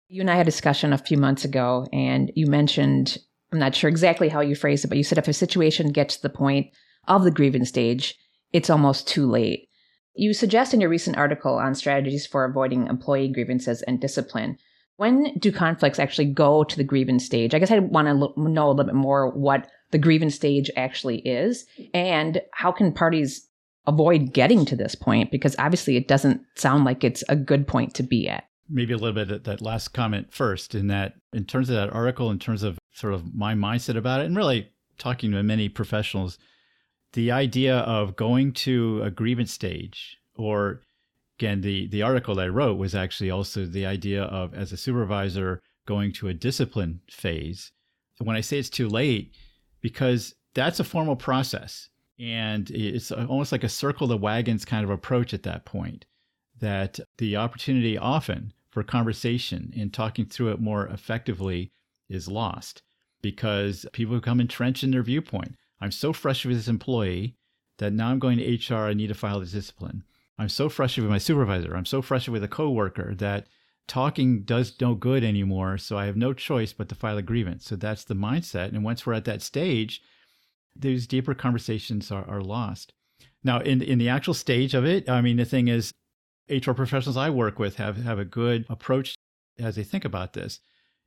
you 0.08 0.20
and 0.20 0.30
I 0.30 0.36
had 0.36 0.46
a 0.46 0.50
discussion 0.50 0.92
a 0.92 0.98
few 0.98 1.16
months 1.16 1.44
ago, 1.44 1.86
and 1.92 2.30
you 2.34 2.46
mentioned, 2.46 3.18
I'm 3.52 3.58
not 3.58 3.74
sure 3.74 3.88
exactly 3.88 4.28
how 4.28 4.40
you 4.40 4.54
phrased 4.54 4.84
it, 4.84 4.88
but 4.88 4.98
you 4.98 5.04
said 5.04 5.18
if 5.18 5.28
a 5.28 5.32
situation 5.32 5.90
gets 5.90 6.16
to 6.16 6.22
the 6.22 6.28
point 6.28 6.70
of 7.08 7.24
the 7.24 7.30
grievance 7.30 7.68
stage, 7.68 8.16
it's 8.52 8.70
almost 8.70 9.08
too 9.08 9.26
late. 9.26 9.68
You 10.16 10.32
suggest 10.32 10.72
in 10.72 10.80
your 10.80 10.90
recent 10.90 11.16
article 11.16 11.54
on 11.54 11.74
strategies 11.74 12.26
for 12.26 12.44
avoiding 12.44 12.86
employee 12.86 13.28
grievances 13.28 13.82
and 13.82 14.00
discipline. 14.00 14.58
When 14.96 15.36
do 15.38 15.52
conflicts 15.52 15.98
actually 15.98 16.26
go 16.26 16.64
to 16.64 16.76
the 16.76 16.84
grievance 16.84 17.24
stage? 17.24 17.54
I 17.54 17.58
guess 17.58 17.70
I 17.70 17.80
want 17.80 18.08
to 18.08 18.40
know 18.50 18.68
a 18.68 18.70
little 18.70 18.84
bit 18.84 18.94
more 18.94 19.30
what 19.30 19.68
the 19.90 19.98
grievance 19.98 20.34
stage 20.34 20.70
actually 20.76 21.18
is 21.18 21.66
and 21.92 22.40
how 22.52 22.72
can 22.72 22.92
parties 22.92 23.46
avoid 23.86 24.32
getting 24.32 24.64
to 24.64 24.74
this 24.74 24.94
point 24.94 25.30
because 25.30 25.54
obviously 25.58 25.96
it 25.96 26.08
doesn't 26.08 26.40
sound 26.56 26.84
like 26.84 27.04
it's 27.04 27.22
a 27.28 27.36
good 27.36 27.68
point 27.68 27.94
to 27.94 28.02
be 28.02 28.28
at. 28.28 28.44
Maybe 28.68 28.94
a 28.94 28.96
little 28.96 29.14
bit 29.14 29.30
of 29.30 29.44
that 29.44 29.60
last 29.60 29.88
comment 29.88 30.32
first 30.32 30.74
in 30.74 30.88
that 30.88 31.14
in 31.32 31.44
terms 31.44 31.68
of 31.70 31.76
that 31.76 31.92
article 31.92 32.30
in 32.30 32.38
terms 32.38 32.62
of 32.62 32.78
sort 32.92 33.14
of 33.14 33.34
my 33.34 33.54
mindset 33.54 33.96
about 33.96 34.22
it 34.22 34.26
and 34.26 34.36
really 34.36 34.72
talking 34.98 35.30
to 35.32 35.42
many 35.42 35.68
professionals 35.68 36.38
the 37.12 37.30
idea 37.30 37.78
of 37.78 38.16
going 38.16 38.52
to 38.52 39.02
a 39.02 39.10
grievance 39.10 39.52
stage 39.52 40.18
or 40.34 40.82
again 41.38 41.60
the 41.60 41.86
the 41.88 42.02
article 42.02 42.34
that 42.34 42.44
i 42.44 42.48
wrote 42.48 42.78
was 42.78 42.94
actually 42.94 43.30
also 43.30 43.64
the 43.64 43.86
idea 43.86 44.24
of 44.24 44.54
as 44.54 44.72
a 44.72 44.76
supervisor 44.76 45.62
going 45.86 46.12
to 46.12 46.28
a 46.28 46.34
discipline 46.34 47.00
phase. 47.10 47.72
When 48.18 48.36
i 48.36 48.40
say 48.40 48.58
it's 48.58 48.70
too 48.70 48.88
late 48.88 49.34
because 49.80 50.34
that's 50.54 50.80
a 50.80 50.84
formal 50.84 51.16
process 51.16 51.88
and 52.18 52.70
it's 52.70 53.12
almost 53.12 53.52
like 53.52 53.64
a 53.64 53.68
circle 53.68 54.06
the 54.06 54.16
wagons 54.16 54.64
kind 54.64 54.84
of 54.84 54.90
approach 54.90 55.34
at 55.34 55.42
that 55.42 55.64
point 55.64 56.06
that 56.58 56.98
the 57.18 57.36
opportunity 57.36 57.98
often 57.98 58.52
for 58.70 58.82
conversation 58.82 59.72
and 59.76 59.92
talking 59.92 60.24
through 60.24 60.50
it 60.50 60.60
more 60.60 60.86
effectively 60.86 61.70
is 62.08 62.28
lost 62.28 62.82
because 63.20 63.84
people 63.92 64.14
become 64.14 64.40
entrenched 64.40 64.82
in 64.82 64.90
their 64.90 65.02
viewpoint 65.02 65.56
I'm 65.80 65.92
so 65.92 66.12
frustrated 66.12 66.56
with 66.56 66.64
this 66.64 66.68
employee 66.68 67.36
that 67.78 67.92
now 67.92 68.08
I'm 68.08 68.18
going 68.18 68.38
to 68.38 68.74
HR. 68.74 68.86
I 68.86 68.94
need 68.94 69.08
to 69.08 69.14
file 69.14 69.40
the 69.40 69.46
discipline. 69.46 70.02
I'm 70.38 70.48
so 70.48 70.68
frustrated 70.68 71.04
with 71.04 71.14
my 71.14 71.18
supervisor. 71.18 71.76
I'm 71.76 71.86
so 71.86 72.02
frustrated 72.02 72.32
with 72.32 72.44
a 72.44 72.48
coworker 72.48 73.14
that 73.16 73.46
talking 73.86 74.42
does 74.42 74.78
no 74.80 74.94
good 74.94 75.24
anymore. 75.24 75.78
So 75.78 75.96
I 75.96 76.06
have 76.06 76.16
no 76.16 76.32
choice 76.32 76.72
but 76.72 76.88
to 76.88 76.94
file 76.94 77.18
a 77.18 77.22
grievance. 77.22 77.66
So 77.66 77.76
that's 77.76 78.04
the 78.04 78.14
mindset. 78.14 78.68
And 78.68 78.84
once 78.84 79.06
we're 79.06 79.14
at 79.14 79.24
that 79.26 79.42
stage, 79.42 80.02
those 80.74 81.06
deeper 81.06 81.34
conversations 81.34 82.10
are, 82.10 82.24
are 82.28 82.42
lost. 82.42 82.92
Now, 83.42 83.60
in 83.60 83.80
in 83.80 83.98
the 83.98 84.08
actual 84.08 84.34
stage 84.34 84.74
of 84.74 84.84
it, 84.84 85.08
I 85.08 85.20
mean, 85.20 85.36
the 85.36 85.44
thing 85.44 85.68
is, 85.68 85.92
HR 86.48 86.72
professionals 86.72 87.16
I 87.16 87.30
work 87.30 87.58
with 87.58 87.76
have 87.76 87.96
have 87.98 88.18
a 88.18 88.24
good 88.24 88.66
approach 88.68 89.14
as 89.58 89.76
they 89.76 89.84
think 89.84 90.04
about 90.04 90.32
this. 90.32 90.60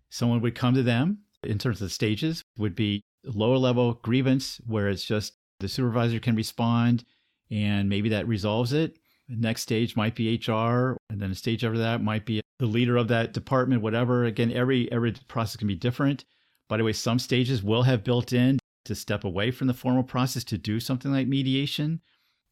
Someone 0.10 0.42
would 0.42 0.56
come 0.56 0.74
to 0.74 0.84
them 0.84 1.20
in 1.44 1.58
terms 1.58 1.82
of 1.82 1.88
the 1.88 1.94
stages 1.94 2.44
would 2.58 2.76
be 2.76 3.02
lower 3.24 3.58
level 3.58 3.94
grievance 3.96 4.60
where 4.66 4.90
it's 4.90 5.06
just 5.06 5.34
the 5.60 5.68
supervisor 5.68 6.20
can 6.20 6.36
respond 6.36 7.06
and 7.52 7.90
maybe 7.90 8.10
that 8.10 8.28
resolves 8.28 8.74
it. 8.74 8.98
The 9.28 9.36
next 9.36 9.62
stage 9.62 9.96
might 9.96 10.16
be 10.16 10.36
HR, 10.36 10.98
and 11.10 11.22
then 11.22 11.32
a 11.32 11.36
stage 11.36 11.64
after 11.64 11.78
that 11.78 12.02
might 12.02 12.26
be 12.26 12.42
the 12.58 12.66
leader 12.66 12.98
of 12.98 13.08
that 13.10 13.34
department, 13.34 13.82
whatever. 13.82 14.26
Again, 14.26 14.52
every 14.52 14.92
every 14.92 15.14
process 15.28 15.56
can 15.56 15.68
be 15.68 15.76
different. 15.76 16.26
By 16.68 16.78
the 16.78 16.84
way, 16.84 16.94
some 16.94 17.20
stages 17.20 17.64
will 17.64 17.84
have 17.84 18.04
built 18.04 18.34
in 18.34 18.60
to 18.86 18.96
step 18.96 19.24
away 19.24 19.52
from 19.52 19.68
the 19.68 19.74
formal 19.74 20.04
process 20.04 20.44
to 20.46 20.58
do 20.58 20.80
something 20.80 21.12
like 21.12 21.28
mediation. 21.28 22.02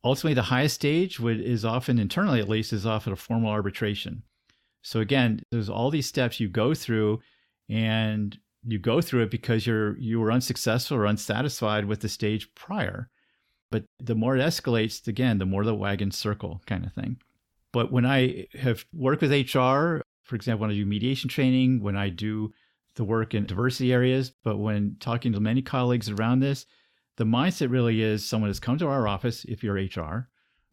Ultimately, 0.04 0.36
the 0.36 0.44
highest 0.44 0.76
stage 0.76 1.20
would, 1.20 1.42
is 1.42 1.66
often 1.66 1.98
internally, 1.98 2.40
at 2.40 2.50
least, 2.50 2.72
is 2.72 2.86
often 2.86 3.14
a 3.14 3.16
formal 3.16 3.50
arbitration. 3.50 4.24
So 4.84 5.00
again, 5.00 5.42
there's 5.52 5.70
all 5.70 5.90
these 5.90 6.08
steps 6.08 6.40
you 6.40 6.48
go 6.48 6.74
through, 6.74 7.22
and 7.70 8.38
you 8.68 8.80
go 8.80 9.02
through 9.02 9.24
it 9.24 9.32
because 9.32 9.66
you're 9.66 9.98
you 9.98 10.20
were 10.20 10.32
unsuccessful 10.32 10.98
or 10.98 11.06
unsatisfied 11.06 11.86
with 11.86 12.02
the 12.02 12.10
stage 12.10 12.54
prior. 12.54 13.10
But 13.72 13.86
the 14.00 14.16
more 14.16 14.38
it 14.38 14.42
escalates, 14.42 15.08
again, 15.08 15.38
the 15.38 15.46
more 15.46 15.64
the 15.64 15.76
wagons 15.76 16.18
circle 16.18 16.62
kind 16.66 16.86
of 16.86 16.94
thing. 16.94 17.18
But 17.74 17.92
when 17.92 18.06
I 18.06 18.48
have 18.54 18.86
worked 18.94 19.22
with 19.22 19.32
HR, 19.32 20.02
for 20.24 20.36
example, 20.36 20.62
when 20.62 20.72
I 20.72 20.76
do 20.76 20.86
mediation 20.86 21.30
training, 21.30 21.82
when 21.82 21.98
I 21.98 22.10
do 22.10 22.54
the 22.96 23.04
work 23.04 23.34
in 23.34 23.46
diversity 23.46 23.94
areas, 23.94 24.32
but 24.44 24.58
when 24.58 24.96
talking 25.00 25.34
to 25.34 25.40
many 25.40 25.62
colleagues 25.62 26.10
around 26.10 26.40
this, 26.40 26.66
the 27.18 27.26
mindset 27.26 27.72
really 27.72 28.02
is 28.02 28.26
someone 28.26 28.50
has 28.50 28.60
come 28.60 28.78
to 28.78 28.88
our 28.88 29.08
office, 29.08 29.46
if 29.46 29.64
you're 29.64 29.76
HR, 29.76 30.30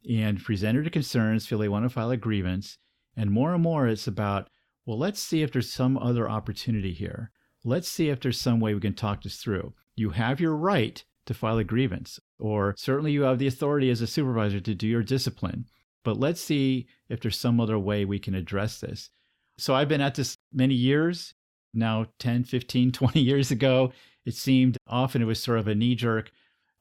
and 0.08 0.42
presented 0.42 0.84
their 0.84 0.90
concerns, 0.90 1.46
feel 1.46 1.58
they 1.58 1.68
want 1.68 1.84
to 1.84 1.90
file 1.90 2.10
a 2.10 2.16
grievance. 2.16 2.78
And 3.16 3.30
more 3.30 3.54
and 3.54 3.62
more, 3.62 3.88
it's 3.88 4.06
about, 4.06 4.48
well, 4.86 4.98
let's 4.98 5.20
see 5.20 5.42
if 5.42 5.52
there's 5.52 5.72
some 5.72 5.98
other 5.98 6.28
opportunity 6.28 6.92
here 6.92 7.30
let's 7.64 7.88
see 7.88 8.10
if 8.10 8.20
there's 8.20 8.40
some 8.40 8.60
way 8.60 8.74
we 8.74 8.80
can 8.80 8.94
talk 8.94 9.22
this 9.22 9.38
through. 9.38 9.72
You 9.96 10.10
have 10.10 10.40
your 10.40 10.54
right 10.54 11.02
to 11.26 11.34
file 11.34 11.58
a 11.58 11.64
grievance, 11.64 12.20
or 12.38 12.74
certainly 12.76 13.12
you 13.12 13.22
have 13.22 13.38
the 13.38 13.46
authority 13.46 13.90
as 13.90 14.00
a 14.00 14.06
supervisor 14.06 14.60
to 14.60 14.74
do 14.74 14.86
your 14.86 15.02
discipline. 15.02 15.66
But 16.04 16.20
let's 16.20 16.40
see 16.40 16.86
if 17.08 17.20
there's 17.20 17.38
some 17.38 17.60
other 17.60 17.78
way 17.78 18.04
we 18.04 18.18
can 18.18 18.34
address 18.34 18.80
this. 18.80 19.10
So 19.56 19.74
I've 19.74 19.88
been 19.88 20.02
at 20.02 20.14
this 20.14 20.36
many 20.52 20.74
years, 20.74 21.34
now 21.72 22.06
10, 22.18 22.44
15, 22.44 22.92
20 22.92 23.20
years 23.20 23.50
ago. 23.50 23.92
It 24.26 24.34
seemed 24.34 24.76
often 24.86 25.22
it 25.22 25.26
was 25.26 25.42
sort 25.42 25.58
of 25.58 25.68
a 25.68 25.74
knee 25.74 25.94
jerk. 25.94 26.30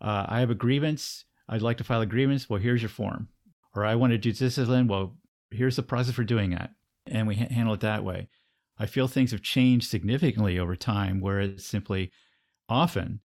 Uh, 0.02 0.26
I 0.28 0.40
have 0.42 0.50
a 0.50 0.56
grievance. 0.56 1.26
I'd 1.48 1.62
like 1.62 1.78
to 1.78 1.84
file 1.84 2.02
a 2.02 2.06
grievance. 2.06 2.50
Well, 2.50 2.60
here's 2.60 2.82
your 2.82 2.90
form. 2.90 3.30
Or 3.76 3.86
I 3.86 3.96
want 3.96 4.12
to 4.12 4.18
do 4.18 4.32
discipline. 4.32 4.88
Well, 4.88 5.16
here's 5.52 5.76
the 5.76 5.84
process 5.84 6.14
for 6.14 6.24
doing 6.24 6.52
that. 6.52 6.72
And 7.08 7.28
we 7.28 7.36
ha- 7.36 7.48
handle 7.50 7.74
it 7.74 7.82
that 7.82 8.04
way. 8.04 8.30
I 8.78 8.86
feel 8.86 9.08
things 9.08 9.32
have 9.32 9.42
changed 9.42 9.90
significantly 9.90 10.58
over 10.58 10.76
time 10.76 11.20
where 11.20 11.40
it's 11.40 11.66
simply 11.66 12.12
often 12.68 13.22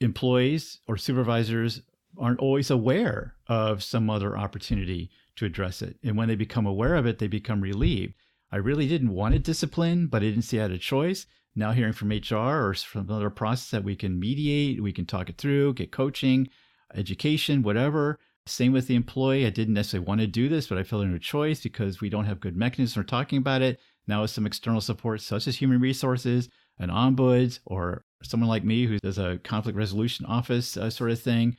employees 0.00 0.80
or 0.86 0.96
supervisors 0.96 1.82
aren't 2.18 2.40
always 2.40 2.70
aware 2.70 3.34
of 3.46 3.82
some 3.82 4.10
other 4.10 4.36
opportunity 4.36 5.10
to 5.36 5.46
address 5.46 5.82
it. 5.82 5.96
And 6.02 6.16
when 6.16 6.28
they 6.28 6.34
become 6.34 6.66
aware 6.66 6.94
of 6.94 7.06
it, 7.06 7.18
they 7.18 7.26
become 7.26 7.60
relieved. 7.60 8.14
I 8.50 8.56
really 8.56 8.86
didn't 8.86 9.14
want 9.14 9.32
to 9.32 9.38
discipline, 9.38 10.08
but 10.08 10.22
I 10.22 10.26
didn't 10.26 10.42
see 10.42 10.58
I 10.58 10.62
had 10.62 10.70
a 10.72 10.78
choice. 10.78 11.26
Now 11.54 11.72
hearing 11.72 11.92
from 11.92 12.10
HR 12.10 12.68
or 12.68 12.74
from 12.74 13.08
another 13.08 13.30
process 13.30 13.70
that 13.70 13.84
we 13.84 13.96
can 13.96 14.20
mediate, 14.20 14.82
we 14.82 14.92
can 14.92 15.06
talk 15.06 15.28
it 15.28 15.38
through, 15.38 15.74
get 15.74 15.90
coaching, 15.90 16.48
education, 16.94 17.62
whatever. 17.62 18.18
Same 18.46 18.72
with 18.72 18.88
the 18.88 18.94
employee. 18.94 19.46
I 19.46 19.50
didn't 19.50 19.74
necessarily 19.74 20.06
want 20.06 20.20
to 20.20 20.26
do 20.26 20.48
this, 20.48 20.66
but 20.66 20.78
I 20.78 20.82
felt 20.82 21.04
in 21.04 21.14
a 21.14 21.18
choice 21.18 21.60
because 21.62 22.00
we 22.00 22.08
don't 22.08 22.24
have 22.24 22.40
good 22.40 22.56
mechanisms 22.56 22.94
for 22.94 23.08
talking 23.08 23.38
about 23.38 23.62
it. 23.62 23.78
Now 24.06 24.22
with 24.22 24.30
some 24.30 24.46
external 24.46 24.80
support 24.80 25.20
such 25.20 25.46
as 25.46 25.56
human 25.56 25.80
resources, 25.80 26.48
an 26.78 26.90
ombuds, 26.90 27.60
or 27.64 28.04
someone 28.22 28.48
like 28.48 28.64
me 28.64 28.86
who 28.86 28.98
does 28.98 29.18
a 29.18 29.38
conflict 29.44 29.76
resolution 29.76 30.26
office 30.26 30.76
uh, 30.76 30.90
sort 30.90 31.10
of 31.10 31.20
thing, 31.20 31.56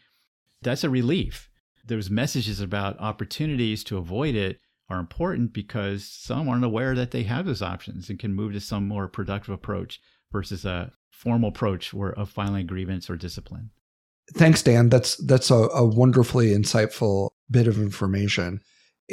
that's 0.61 0.83
a 0.83 0.89
relief. 0.89 1.49
Those 1.85 2.09
messages 2.09 2.59
about 2.59 2.99
opportunities 2.99 3.83
to 3.85 3.97
avoid 3.97 4.35
it 4.35 4.59
are 4.89 4.99
important 4.99 5.53
because 5.53 6.07
some 6.07 6.47
aren't 6.47 6.63
aware 6.63 6.95
that 6.95 7.11
they 7.11 7.23
have 7.23 7.45
those 7.45 7.61
options 7.61 8.09
and 8.09 8.19
can 8.19 8.33
move 8.33 8.53
to 8.53 8.59
some 8.59 8.87
more 8.87 9.07
productive 9.07 9.53
approach 9.53 9.99
versus 10.31 10.65
a 10.65 10.91
formal 11.09 11.49
approach 11.49 11.93
or 11.93 12.11
of 12.11 12.29
filing 12.29 12.67
grievance 12.67 13.09
or 13.09 13.15
discipline. 13.15 13.69
Thanks, 14.35 14.61
Dan. 14.61 14.89
That's 14.89 15.17
that's 15.17 15.51
a, 15.51 15.55
a 15.55 15.85
wonderfully 15.85 16.51
insightful 16.51 17.31
bit 17.51 17.67
of 17.67 17.77
information 17.77 18.61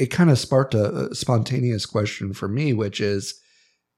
it 0.01 0.11
kind 0.11 0.31
of 0.31 0.39
sparked 0.39 0.73
a, 0.73 1.11
a 1.11 1.15
spontaneous 1.15 1.85
question 1.85 2.33
for 2.33 2.49
me, 2.49 2.73
which 2.73 3.03
is 3.03 3.39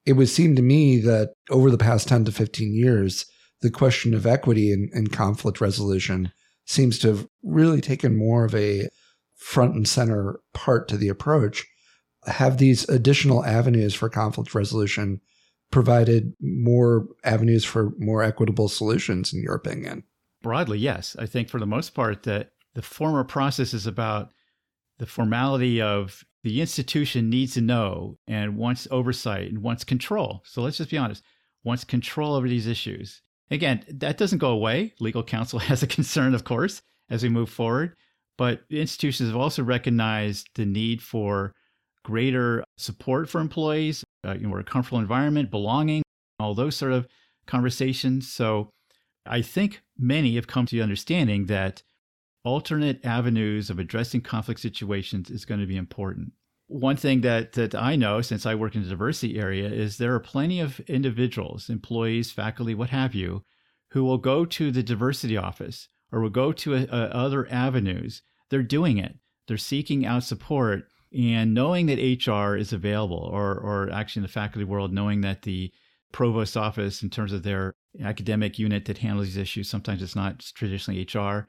it 0.04 0.14
would 0.14 0.28
seem 0.28 0.56
to 0.56 0.62
me 0.62 0.98
that 1.00 1.34
over 1.48 1.70
the 1.70 1.78
past 1.78 2.08
10 2.08 2.24
to 2.24 2.32
15 2.32 2.74
years, 2.74 3.24
the 3.60 3.70
question 3.70 4.12
of 4.12 4.26
equity 4.26 4.72
and, 4.72 4.90
and 4.92 5.12
conflict 5.12 5.60
resolution 5.60 6.32
seems 6.66 6.98
to 6.98 7.08
have 7.08 7.28
really 7.44 7.80
taken 7.80 8.18
more 8.18 8.44
of 8.44 8.52
a 8.52 8.88
front 9.36 9.76
and 9.76 9.86
center 9.86 10.40
part 10.52 10.88
to 10.88 10.96
the 10.96 11.08
approach. 11.08 11.64
Have 12.26 12.58
these 12.58 12.88
additional 12.88 13.44
avenues 13.44 13.94
for 13.94 14.08
conflict 14.08 14.56
resolution 14.56 15.20
provided 15.70 16.32
more 16.40 17.06
avenues 17.22 17.64
for 17.64 17.92
more 17.98 18.24
equitable 18.24 18.68
solutions, 18.68 19.32
in 19.32 19.40
your 19.40 19.54
opinion? 19.54 20.02
Broadly, 20.42 20.78
yes. 20.78 21.14
I 21.16 21.26
think 21.26 21.48
for 21.48 21.60
the 21.60 21.66
most 21.66 21.94
part 21.94 22.24
that 22.24 22.50
the 22.74 22.82
former 22.82 23.22
process 23.22 23.72
is 23.72 23.86
about 23.86 24.30
the 25.02 25.06
formality 25.06 25.82
of 25.82 26.24
the 26.44 26.60
institution 26.60 27.28
needs 27.28 27.54
to 27.54 27.60
know 27.60 28.16
and 28.28 28.56
wants 28.56 28.86
oversight 28.92 29.48
and 29.48 29.60
wants 29.60 29.82
control. 29.82 30.44
So 30.46 30.62
let's 30.62 30.76
just 30.76 30.90
be 30.90 30.96
honest, 30.96 31.24
wants 31.64 31.82
control 31.82 32.36
over 32.36 32.48
these 32.48 32.68
issues. 32.68 33.20
Again, 33.50 33.84
that 33.88 34.16
doesn't 34.16 34.38
go 34.38 34.50
away. 34.50 34.94
Legal 35.00 35.24
counsel 35.24 35.58
has 35.70 35.82
a 35.82 35.88
concern, 35.88 36.36
of 36.36 36.44
course, 36.44 36.82
as 37.10 37.24
we 37.24 37.30
move 37.30 37.50
forward. 37.50 37.96
But 38.38 38.60
institutions 38.70 39.28
have 39.28 39.36
also 39.36 39.64
recognized 39.64 40.50
the 40.54 40.66
need 40.66 41.02
for 41.02 41.52
greater 42.04 42.62
support 42.78 43.28
for 43.28 43.40
employees, 43.40 44.04
uh, 44.24 44.36
you 44.38 44.46
know, 44.46 44.56
a 44.56 44.62
comfortable 44.62 45.00
environment, 45.00 45.50
belonging, 45.50 46.04
all 46.38 46.54
those 46.54 46.76
sort 46.76 46.92
of 46.92 47.08
conversations. 47.48 48.30
So 48.30 48.70
I 49.26 49.42
think 49.42 49.82
many 49.98 50.36
have 50.36 50.46
come 50.46 50.64
to 50.66 50.76
the 50.76 50.82
understanding 50.82 51.46
that 51.46 51.82
alternate 52.44 53.04
avenues 53.04 53.70
of 53.70 53.78
addressing 53.78 54.20
conflict 54.20 54.60
situations 54.60 55.30
is 55.30 55.44
going 55.44 55.60
to 55.60 55.66
be 55.66 55.76
important. 55.76 56.32
One 56.66 56.96
thing 56.96 57.20
that, 57.20 57.52
that 57.52 57.74
I 57.74 57.96
know 57.96 58.22
since 58.22 58.46
I 58.46 58.54
work 58.54 58.74
in 58.74 58.82
the 58.82 58.88
diversity 58.88 59.38
area 59.38 59.68
is 59.68 59.98
there 59.98 60.14
are 60.14 60.20
plenty 60.20 60.60
of 60.60 60.80
individuals, 60.80 61.68
employees, 61.68 62.30
faculty, 62.30 62.74
what 62.74 62.90
have 62.90 63.14
you, 63.14 63.44
who 63.90 64.04
will 64.04 64.18
go 64.18 64.44
to 64.44 64.70
the 64.70 64.82
diversity 64.82 65.36
office 65.36 65.88
or 66.10 66.20
will 66.20 66.30
go 66.30 66.52
to 66.52 66.74
a, 66.74 66.82
a 66.84 67.08
other 67.10 67.46
avenues. 67.50 68.22
They're 68.50 68.62
doing 68.62 68.98
it. 68.98 69.16
They're 69.46 69.58
seeking 69.58 70.06
out 70.06 70.24
support 70.24 70.84
and 71.14 71.52
knowing 71.52 71.86
that 71.86 71.98
HR 72.26 72.56
is 72.56 72.72
available, 72.72 73.28
or 73.30 73.54
or 73.58 73.90
actually 73.92 74.20
in 74.20 74.24
the 74.24 74.28
faculty 74.28 74.64
world, 74.64 74.92
knowing 74.92 75.20
that 75.22 75.42
the 75.42 75.70
provost 76.10 76.56
office, 76.56 77.02
in 77.02 77.10
terms 77.10 77.32
of 77.32 77.42
their 77.42 77.74
academic 78.02 78.58
unit 78.58 78.86
that 78.86 78.98
handles 78.98 79.26
these 79.26 79.36
issues, 79.36 79.68
sometimes 79.68 80.02
it's 80.02 80.16
not 80.16 80.40
traditionally 80.54 81.02
HR. 81.02 81.48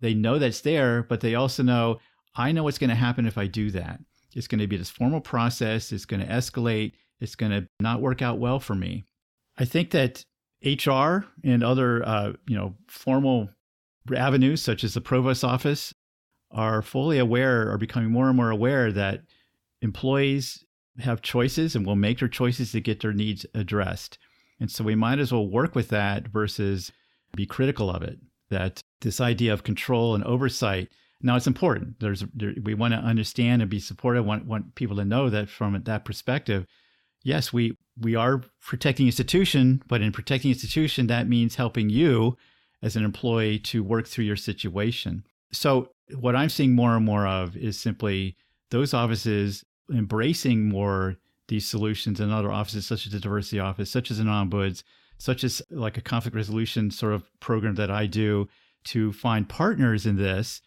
They 0.00 0.14
know 0.14 0.38
that's 0.38 0.60
there, 0.60 1.02
but 1.02 1.20
they 1.20 1.34
also 1.34 1.62
know 1.62 2.00
I 2.34 2.52
know 2.52 2.62
what's 2.64 2.78
going 2.78 2.90
to 2.90 2.96
happen 2.96 3.26
if 3.26 3.36
I 3.36 3.46
do 3.46 3.70
that. 3.72 4.00
It's 4.34 4.46
going 4.46 4.60
to 4.60 4.66
be 4.66 4.76
this 4.76 4.90
formal 4.90 5.20
process. 5.20 5.92
It's 5.92 6.04
going 6.04 6.20
to 6.20 6.28
escalate. 6.28 6.92
It's 7.20 7.34
going 7.34 7.52
to 7.52 7.66
not 7.80 8.00
work 8.00 8.22
out 8.22 8.38
well 8.38 8.60
for 8.60 8.74
me. 8.74 9.04
I 9.58 9.64
think 9.64 9.90
that 9.90 10.24
HR 10.64 11.26
and 11.42 11.62
other 11.62 12.06
uh, 12.06 12.32
you 12.46 12.56
know 12.56 12.76
formal 12.88 13.48
avenues 14.14 14.62
such 14.62 14.84
as 14.84 14.94
the 14.94 15.00
provost 15.00 15.44
office 15.44 15.92
are 16.50 16.82
fully 16.82 17.18
aware, 17.18 17.70
are 17.70 17.78
becoming 17.78 18.10
more 18.10 18.28
and 18.28 18.36
more 18.36 18.50
aware 18.50 18.90
that 18.92 19.22
employees 19.82 20.64
have 20.98 21.22
choices 21.22 21.76
and 21.76 21.86
will 21.86 21.96
make 21.96 22.18
their 22.18 22.28
choices 22.28 22.72
to 22.72 22.80
get 22.80 23.00
their 23.00 23.12
needs 23.12 23.46
addressed. 23.54 24.18
And 24.58 24.70
so 24.70 24.84
we 24.84 24.94
might 24.94 25.18
as 25.18 25.32
well 25.32 25.46
work 25.46 25.74
with 25.74 25.88
that 25.88 26.28
versus 26.28 26.92
be 27.34 27.46
critical 27.46 27.88
of 27.90 28.02
it. 28.02 28.18
That 28.50 28.82
this 29.00 29.20
idea 29.20 29.52
of 29.52 29.64
control 29.64 30.14
and 30.14 30.24
oversight. 30.24 30.88
Now 31.22 31.36
it's 31.36 31.46
important. 31.46 32.00
There's 32.00 32.24
there, 32.34 32.54
we 32.62 32.74
want 32.74 32.94
to 32.94 33.00
understand 33.00 33.62
and 33.62 33.70
be 33.70 33.80
supportive. 33.80 34.24
Want 34.24 34.46
want 34.46 34.74
people 34.74 34.96
to 34.96 35.04
know 35.04 35.28
that 35.30 35.48
from 35.48 35.80
that 35.82 36.04
perspective. 36.04 36.66
Yes, 37.22 37.52
we 37.52 37.76
we 37.98 38.14
are 38.14 38.42
protecting 38.60 39.06
institution, 39.06 39.82
but 39.88 40.00
in 40.00 40.12
protecting 40.12 40.50
institution, 40.50 41.06
that 41.08 41.28
means 41.28 41.56
helping 41.56 41.90
you 41.90 42.36
as 42.82 42.96
an 42.96 43.04
employee 43.04 43.58
to 43.58 43.84
work 43.84 44.06
through 44.06 44.24
your 44.24 44.36
situation. 44.36 45.24
So 45.52 45.90
what 46.18 46.34
I'm 46.34 46.48
seeing 46.48 46.74
more 46.74 46.96
and 46.96 47.04
more 47.04 47.26
of 47.26 47.56
is 47.56 47.78
simply 47.78 48.36
those 48.70 48.94
offices 48.94 49.64
embracing 49.92 50.68
more 50.68 51.16
these 51.48 51.68
solutions 51.68 52.20
and 52.20 52.32
other 52.32 52.50
offices 52.50 52.86
such 52.86 53.06
as 53.06 53.12
the 53.12 53.20
diversity 53.20 53.58
office, 53.58 53.90
such 53.90 54.10
as 54.10 54.20
an 54.20 54.28
ombuds, 54.28 54.82
such 55.18 55.44
as 55.44 55.60
like 55.70 55.98
a 55.98 56.00
conflict 56.00 56.36
resolution 56.36 56.90
sort 56.90 57.12
of 57.12 57.28
program 57.40 57.74
that 57.74 57.90
I 57.90 58.06
do 58.06 58.48
to 58.84 59.12
find 59.12 59.48
partners 59.48 60.06
in 60.06 60.16
this 60.16 60.60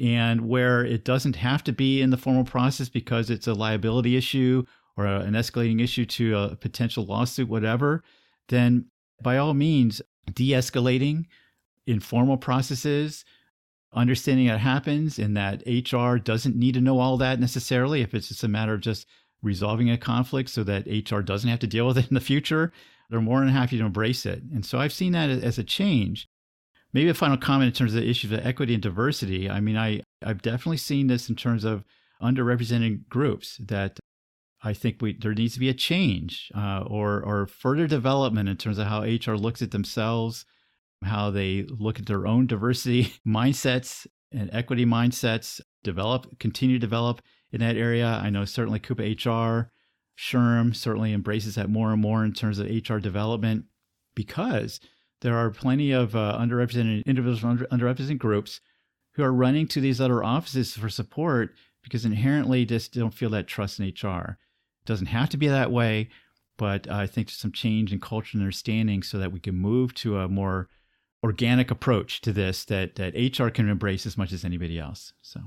and 0.00 0.48
where 0.48 0.84
it 0.84 1.04
doesn't 1.04 1.36
have 1.36 1.64
to 1.64 1.72
be 1.72 2.00
in 2.00 2.10
the 2.10 2.16
formal 2.16 2.44
process 2.44 2.88
because 2.88 3.30
it's 3.30 3.46
a 3.46 3.54
liability 3.54 4.16
issue 4.16 4.64
or 4.96 5.06
a, 5.06 5.20
an 5.20 5.34
escalating 5.34 5.82
issue 5.82 6.04
to 6.04 6.36
a 6.36 6.56
potential 6.56 7.04
lawsuit, 7.04 7.48
whatever, 7.48 8.02
then 8.48 8.86
by 9.22 9.36
all 9.36 9.54
means, 9.54 10.00
de 10.34 10.50
escalating 10.50 11.24
informal 11.86 12.36
processes, 12.36 13.24
understanding 13.92 14.46
that 14.46 14.58
happens 14.58 15.18
and 15.18 15.36
that 15.36 15.62
HR 15.66 16.16
doesn't 16.18 16.56
need 16.56 16.74
to 16.74 16.80
know 16.80 17.00
all 17.00 17.16
that 17.16 17.40
necessarily 17.40 18.02
if 18.02 18.14
it's 18.14 18.28
just 18.28 18.44
a 18.44 18.48
matter 18.48 18.74
of 18.74 18.80
just 18.80 19.06
resolving 19.42 19.90
a 19.90 19.96
conflict 19.96 20.50
so 20.50 20.62
that 20.64 20.86
HR 20.86 21.20
doesn't 21.20 21.48
have 21.48 21.60
to 21.60 21.66
deal 21.66 21.86
with 21.86 21.98
it 21.98 22.08
in 22.08 22.14
the 22.14 22.20
future. 22.20 22.72
They're 23.08 23.20
more 23.20 23.40
than 23.40 23.48
happy 23.48 23.78
to 23.78 23.84
embrace 23.84 24.26
it. 24.26 24.42
And 24.52 24.66
so 24.66 24.78
I've 24.78 24.92
seen 24.92 25.12
that 25.12 25.30
as 25.30 25.58
a 25.58 25.64
change. 25.64 26.28
Maybe 26.92 27.08
a 27.08 27.14
final 27.14 27.36
comment 27.36 27.68
in 27.68 27.72
terms 27.74 27.94
of 27.94 28.02
the 28.02 28.08
issue 28.08 28.32
of 28.32 28.46
equity 28.46 28.74
and 28.74 28.82
diversity. 28.82 29.48
I 29.48 29.60
mean, 29.60 29.76
I, 29.76 30.00
I've 30.24 30.42
definitely 30.42 30.78
seen 30.78 31.06
this 31.06 31.28
in 31.28 31.36
terms 31.36 31.64
of 31.64 31.84
underrepresented 32.22 33.08
groups 33.08 33.58
that 33.58 33.98
I 34.62 34.72
think 34.72 35.00
we 35.00 35.16
there 35.16 35.34
needs 35.34 35.54
to 35.54 35.60
be 35.60 35.68
a 35.68 35.74
change 35.74 36.50
uh, 36.54 36.82
or 36.86 37.22
or 37.22 37.46
further 37.46 37.86
development 37.86 38.48
in 38.48 38.56
terms 38.56 38.78
of 38.78 38.88
how 38.88 39.02
HR 39.02 39.36
looks 39.36 39.62
at 39.62 39.70
themselves, 39.70 40.44
how 41.04 41.30
they 41.30 41.64
look 41.68 41.98
at 41.98 42.06
their 42.06 42.26
own 42.26 42.46
diversity 42.46 43.14
mindsets 43.26 44.06
and 44.32 44.50
equity 44.52 44.84
mindsets, 44.84 45.60
develop, 45.84 46.38
continue 46.38 46.76
to 46.76 46.80
develop 46.80 47.22
in 47.52 47.60
that 47.60 47.76
area. 47.76 48.20
I 48.22 48.30
know 48.30 48.44
certainly 48.44 48.78
CUPA-HR, 48.78 49.70
SHRM 50.18 50.76
certainly 50.76 51.12
embraces 51.12 51.54
that 51.54 51.70
more 51.70 51.92
and 51.92 52.02
more 52.02 52.24
in 52.24 52.32
terms 52.32 52.58
of 52.58 52.66
HR 52.66 52.98
development 52.98 53.64
because 54.14 54.80
there 55.20 55.36
are 55.36 55.50
plenty 55.50 55.92
of 55.92 56.14
uh, 56.14 56.38
underrepresented 56.40 57.04
individuals, 57.06 57.44
under, 57.44 57.66
underrepresented 57.66 58.18
groups 58.18 58.60
who 59.12 59.22
are 59.22 59.32
running 59.32 59.66
to 59.68 59.80
these 59.80 60.00
other 60.00 60.22
offices 60.22 60.76
for 60.76 60.88
support 60.88 61.54
because 61.82 62.04
inherently 62.04 62.64
just 62.64 62.92
don't 62.92 63.14
feel 63.14 63.30
that 63.30 63.46
trust 63.46 63.80
in 63.80 63.86
HR. 63.86 64.38
It 64.82 64.86
doesn't 64.86 65.06
have 65.06 65.28
to 65.30 65.36
be 65.36 65.48
that 65.48 65.72
way, 65.72 66.08
but 66.56 66.88
I 66.90 67.06
think 67.06 67.28
there's 67.28 67.38
some 67.38 67.52
change 67.52 67.92
in 67.92 68.00
culture 68.00 68.30
and 68.34 68.42
understanding 68.42 69.02
so 69.02 69.18
that 69.18 69.32
we 69.32 69.40
can 69.40 69.54
move 69.54 69.94
to 69.94 70.18
a 70.18 70.28
more 70.28 70.68
organic 71.24 71.70
approach 71.70 72.20
to 72.20 72.32
this 72.32 72.64
that 72.66 72.94
that 72.94 73.14
HR 73.14 73.48
can 73.48 73.68
embrace 73.68 74.06
as 74.06 74.16
much 74.16 74.32
as 74.32 74.44
anybody 74.44 74.78
else. 74.78 75.12
So 75.22 75.40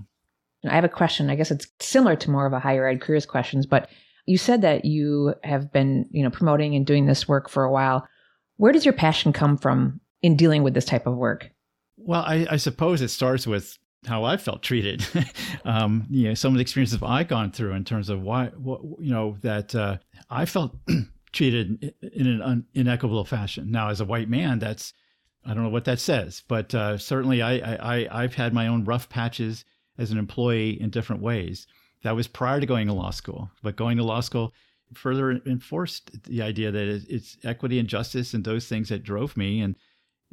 I 0.68 0.76
have 0.76 0.84
a 0.84 0.90
question. 0.90 1.30
I 1.30 1.36
guess 1.36 1.52
it's 1.52 1.68
similar 1.80 2.16
to 2.18 2.32
more 2.32 2.46
of 2.46 2.54
a 2.54 2.60
higher 2.60 2.88
ed 2.88 3.02
careers 3.02 3.26
questions, 3.26 3.66
but 3.66 3.90
you 4.26 4.38
said 4.38 4.62
that 4.62 4.86
you 4.86 5.34
have 5.44 5.72
been, 5.72 6.08
you 6.12 6.24
know, 6.24 6.30
promoting 6.30 6.76
and 6.76 6.86
doing 6.86 7.06
this 7.06 7.28
work 7.28 7.50
for 7.50 7.64
a 7.64 7.72
while. 7.72 8.08
Where 8.62 8.72
does 8.72 8.86
your 8.86 8.94
passion 8.94 9.34
come 9.34 9.58
from 9.58 10.02
in 10.22 10.36
dealing 10.36 10.62
with 10.62 10.76
this 10.76 10.86
type 10.86 11.08
of 11.08 11.18
work? 11.18 11.50
Well, 11.98 12.22
I, 12.22 12.46
I 12.48 12.58
suppose 12.58 13.02
it 13.02 13.08
starts 13.08 13.48
with 13.48 13.80
how 14.06 14.24
I 14.24 14.38
felt 14.38 14.62
treated. 14.62 15.04
um, 15.66 16.06
you 16.12 16.28
know, 16.28 16.36
some 16.36 16.54
of 16.54 16.58
the 16.58 16.62
experiences 16.62 17.00
I've 17.02 17.28
gone 17.28 17.52
through 17.52 17.72
in 17.72 17.86
terms 17.86 18.08
of 18.08 18.22
why, 18.22 18.50
what, 18.50 18.82
you 19.00 19.12
know, 19.12 19.36
that 19.42 19.74
uh, 19.74 19.98
I 20.30 20.46
felt 20.46 20.76
treated 21.32 21.92
in 22.14 22.28
an 22.28 22.44
un- 22.44 22.66
inequitable 22.76 23.26
fashion. 23.26 23.72
Now, 23.72 23.90
as 23.90 24.00
a 24.00 24.06
white 24.06 24.30
man, 24.30 24.60
that's 24.60 24.94
I 25.44 25.56
don't 25.56 25.64
know 25.64 25.70
what 25.70 25.86
that 25.86 26.00
says, 26.00 26.44
but 26.48 26.76
uh, 26.76 27.00
certainly 27.00 27.42
I, 27.42 27.54
I 27.56 28.08
I've 28.12 28.36
had 28.36 28.54
my 28.54 28.68
own 28.68 28.84
rough 28.84 29.10
patches 29.10 29.66
as 29.98 30.12
an 30.12 30.20
employee 30.20 30.80
in 30.80 30.92
different 30.92 31.24
ways. 31.24 31.66
That 32.04 32.16
was 32.16 32.28
prior 32.28 32.60
to 32.60 32.68
going 32.68 32.86
to 32.86 32.94
law 32.94 33.10
school, 33.10 33.50
but 33.64 33.76
going 33.76 33.98
to 33.98 34.04
law 34.04 34.20
school 34.20 34.54
further 34.94 35.32
enforced 35.46 36.24
the 36.24 36.42
idea 36.42 36.72
that 36.72 37.06
it's 37.10 37.38
equity 37.44 37.80
and 37.80 37.88
justice 37.88 38.34
and 38.34 38.44
those 38.44 38.68
things 38.68 38.90
that 38.90 39.04
drove 39.04 39.36
me, 39.38 39.62
and 39.62 39.76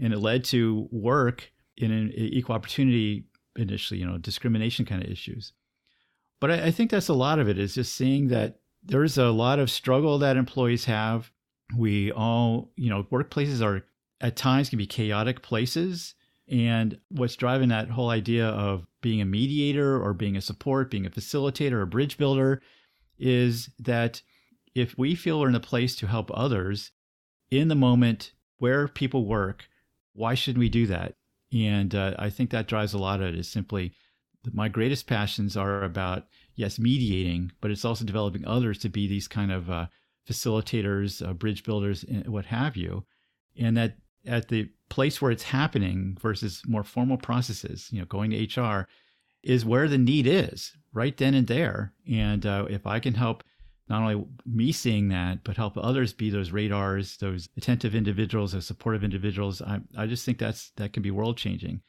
and 0.00 0.12
it 0.12 0.18
led 0.18 0.44
to 0.44 0.88
work 0.90 1.50
in 1.76 1.90
an 1.90 2.12
equal 2.14 2.54
opportunity 2.54 3.24
initially, 3.56 4.00
you 4.00 4.06
know, 4.06 4.18
discrimination 4.18 4.84
kind 4.84 5.02
of 5.02 5.10
issues. 5.10 5.52
But 6.40 6.50
I, 6.50 6.66
I 6.66 6.70
think 6.70 6.90
that's 6.90 7.08
a 7.08 7.14
lot 7.14 7.38
of 7.38 7.48
it 7.48 7.58
is 7.58 7.74
just 7.74 7.94
seeing 7.94 8.28
that 8.28 8.60
there's 8.82 9.18
a 9.18 9.30
lot 9.30 9.58
of 9.58 9.70
struggle 9.70 10.18
that 10.18 10.36
employees 10.36 10.84
have. 10.84 11.32
We 11.76 12.12
all, 12.12 12.70
you 12.76 12.88
know, 12.88 13.04
workplaces 13.04 13.62
are 13.62 13.84
at 14.20 14.36
times 14.36 14.68
can 14.70 14.78
be 14.78 14.86
chaotic 14.86 15.42
places. 15.42 16.14
And 16.50 16.98
what's 17.10 17.36
driving 17.36 17.68
that 17.68 17.90
whole 17.90 18.08
idea 18.08 18.46
of 18.46 18.86
being 19.02 19.20
a 19.20 19.26
mediator 19.26 20.02
or 20.02 20.14
being 20.14 20.36
a 20.36 20.40
support, 20.40 20.90
being 20.90 21.06
a 21.06 21.10
facilitator, 21.10 21.82
a 21.82 21.86
bridge 21.86 22.16
builder 22.16 22.62
is 23.18 23.68
that 23.80 24.22
if 24.78 24.96
we 24.96 25.14
feel 25.14 25.40
we're 25.40 25.48
in 25.48 25.54
a 25.54 25.60
place 25.60 25.96
to 25.96 26.06
help 26.06 26.30
others 26.32 26.92
in 27.50 27.68
the 27.68 27.74
moment 27.74 28.32
where 28.58 28.86
people 28.86 29.26
work, 29.26 29.68
why 30.12 30.34
shouldn't 30.34 30.60
we 30.60 30.68
do 30.68 30.86
that? 30.86 31.14
And 31.52 31.94
uh, 31.94 32.14
I 32.18 32.30
think 32.30 32.50
that 32.50 32.68
drives 32.68 32.94
a 32.94 32.98
lot 32.98 33.20
of 33.20 33.28
it 33.28 33.38
is 33.38 33.48
simply 33.48 33.92
my 34.52 34.68
greatest 34.68 35.06
passions 35.06 35.56
are 35.56 35.82
about, 35.82 36.26
yes, 36.54 36.78
mediating, 36.78 37.52
but 37.60 37.70
it's 37.70 37.84
also 37.84 38.04
developing 38.04 38.46
others 38.46 38.78
to 38.78 38.88
be 38.88 39.06
these 39.06 39.28
kind 39.28 39.50
of 39.50 39.68
uh, 39.68 39.86
facilitators, 40.28 41.26
uh, 41.26 41.32
bridge 41.32 41.64
builders, 41.64 42.04
what 42.26 42.46
have 42.46 42.76
you. 42.76 43.04
And 43.58 43.76
that 43.76 43.96
at 44.26 44.48
the 44.48 44.70
place 44.88 45.20
where 45.20 45.30
it's 45.30 45.42
happening 45.42 46.16
versus 46.20 46.62
more 46.66 46.84
formal 46.84 47.16
processes, 47.16 47.88
you 47.90 47.98
know, 47.98 48.06
going 48.06 48.30
to 48.30 48.60
HR 48.60 48.86
is 49.42 49.64
where 49.64 49.88
the 49.88 49.98
need 49.98 50.26
is 50.26 50.72
right 50.92 51.16
then 51.16 51.34
and 51.34 51.46
there. 51.46 51.92
And 52.10 52.46
uh, 52.46 52.66
if 52.70 52.86
I 52.86 53.00
can 53.00 53.14
help 53.14 53.42
not 53.88 54.02
only 54.02 54.24
me 54.46 54.72
seeing 54.72 55.08
that, 55.08 55.44
but 55.44 55.56
help 55.56 55.76
others 55.76 56.12
be 56.12 56.30
those 56.30 56.50
radars, 56.50 57.16
those 57.16 57.48
attentive 57.56 57.94
individuals, 57.94 58.52
those 58.52 58.66
supportive 58.66 59.02
individuals, 59.02 59.62
I, 59.62 59.80
I 59.96 60.06
just 60.06 60.24
think 60.24 60.38
that's 60.38 60.70
that 60.76 60.92
can 60.92 61.02
be 61.02 61.10
world 61.10 61.36
changing 61.36 61.80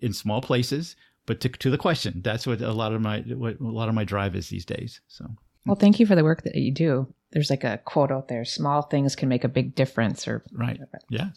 in 0.00 0.12
small 0.12 0.40
places. 0.40 0.96
But 1.26 1.40
to, 1.40 1.48
to 1.48 1.70
the 1.70 1.78
question, 1.78 2.20
that's 2.24 2.46
what 2.46 2.60
a 2.60 2.72
lot 2.72 2.92
of 2.92 3.00
my 3.00 3.20
what 3.20 3.60
a 3.60 3.64
lot 3.64 3.88
of 3.88 3.94
my 3.94 4.04
drive 4.04 4.34
is 4.34 4.48
these 4.48 4.64
days. 4.64 5.00
So. 5.08 5.26
Well, 5.66 5.76
thank 5.76 6.00
you 6.00 6.06
for 6.06 6.16
the 6.16 6.24
work 6.24 6.42
that 6.42 6.56
you 6.56 6.72
do. 6.72 7.12
There's 7.30 7.50
like 7.50 7.64
a 7.64 7.78
quote 7.84 8.10
out 8.10 8.28
there: 8.28 8.44
"Small 8.44 8.82
things 8.82 9.14
can 9.14 9.28
make 9.28 9.44
a 9.44 9.48
big 9.48 9.74
difference." 9.74 10.26
Or 10.26 10.42
right, 10.52 10.80
yeah. 11.08 11.30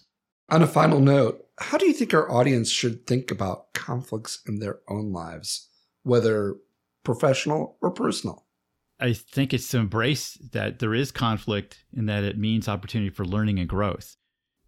On 0.49 0.61
a 0.61 0.67
final 0.67 0.99
note, 0.99 1.45
how 1.59 1.77
do 1.77 1.87
you 1.87 1.93
think 1.93 2.13
our 2.13 2.31
audience 2.31 2.69
should 2.69 3.07
think 3.07 3.31
about 3.31 3.73
conflicts 3.73 4.41
in 4.47 4.59
their 4.59 4.79
own 4.87 5.11
lives, 5.11 5.69
whether 6.03 6.55
professional 7.03 7.77
or 7.81 7.91
personal? 7.91 8.44
I 8.99 9.13
think 9.13 9.53
it's 9.53 9.67
to 9.69 9.77
embrace 9.77 10.35
that 10.51 10.79
there 10.79 10.93
is 10.93 11.11
conflict 11.11 11.83
and 11.95 12.07
that 12.07 12.23
it 12.23 12.37
means 12.37 12.67
opportunity 12.67 13.09
for 13.09 13.25
learning 13.25 13.59
and 13.59 13.67
growth. 13.67 14.15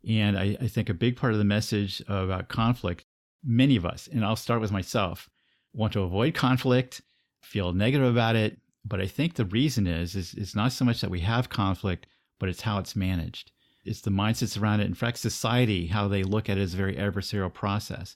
And 0.08 0.38
I, 0.38 0.58
I, 0.62 0.68
think 0.68 0.90
a 0.90 0.94
big 0.94 1.18
part 1.18 1.34
of 1.34 1.40
the 1.40 1.46
message 1.46 2.02
about 2.08 2.50
conflict, 2.50 3.06
many 3.44 3.76
of 3.76 3.86
us, 3.86 4.08
and 4.08 4.24
I'll 4.24 4.36
start 4.36 4.62
with 4.62 4.72
myself, 4.72 5.30
want 5.74 5.94
to 5.94 6.02
avoid 6.02 6.34
conflict, 6.34 7.02
feel 7.42 7.74
negative 7.74 8.08
about 8.08 8.36
it. 8.36 8.58
But 8.86 9.02
I 9.02 9.08
think 9.08 9.34
the 9.34 9.46
reason 9.46 9.88
is, 9.88 10.16
is 10.16 10.34
it's 10.34 10.56
not 10.56 10.72
so 10.72 10.86
much 10.86 11.02
that 11.02 11.10
we 11.10 11.22
have 11.22 11.50
conflict, 11.50 12.08
but 12.40 12.50
it's 12.50 12.62
how 12.62 12.80
it's 12.80 12.96
managed. 12.96 13.52
It's 13.84 14.02
the 14.02 14.12
mindsets 14.12 14.62
around 14.62 14.82
it. 14.82 14.88
In 14.88 14.94
fact, 14.94 15.18
society, 15.18 15.88
how 15.88 16.08
they 16.08 16.24
look 16.24 16.50
at 16.50 16.58
it 16.58 16.62
as 16.62 16.74
a 16.74 16.78
very 16.78 16.96
adversarial 16.96 17.54
process. 17.54 18.16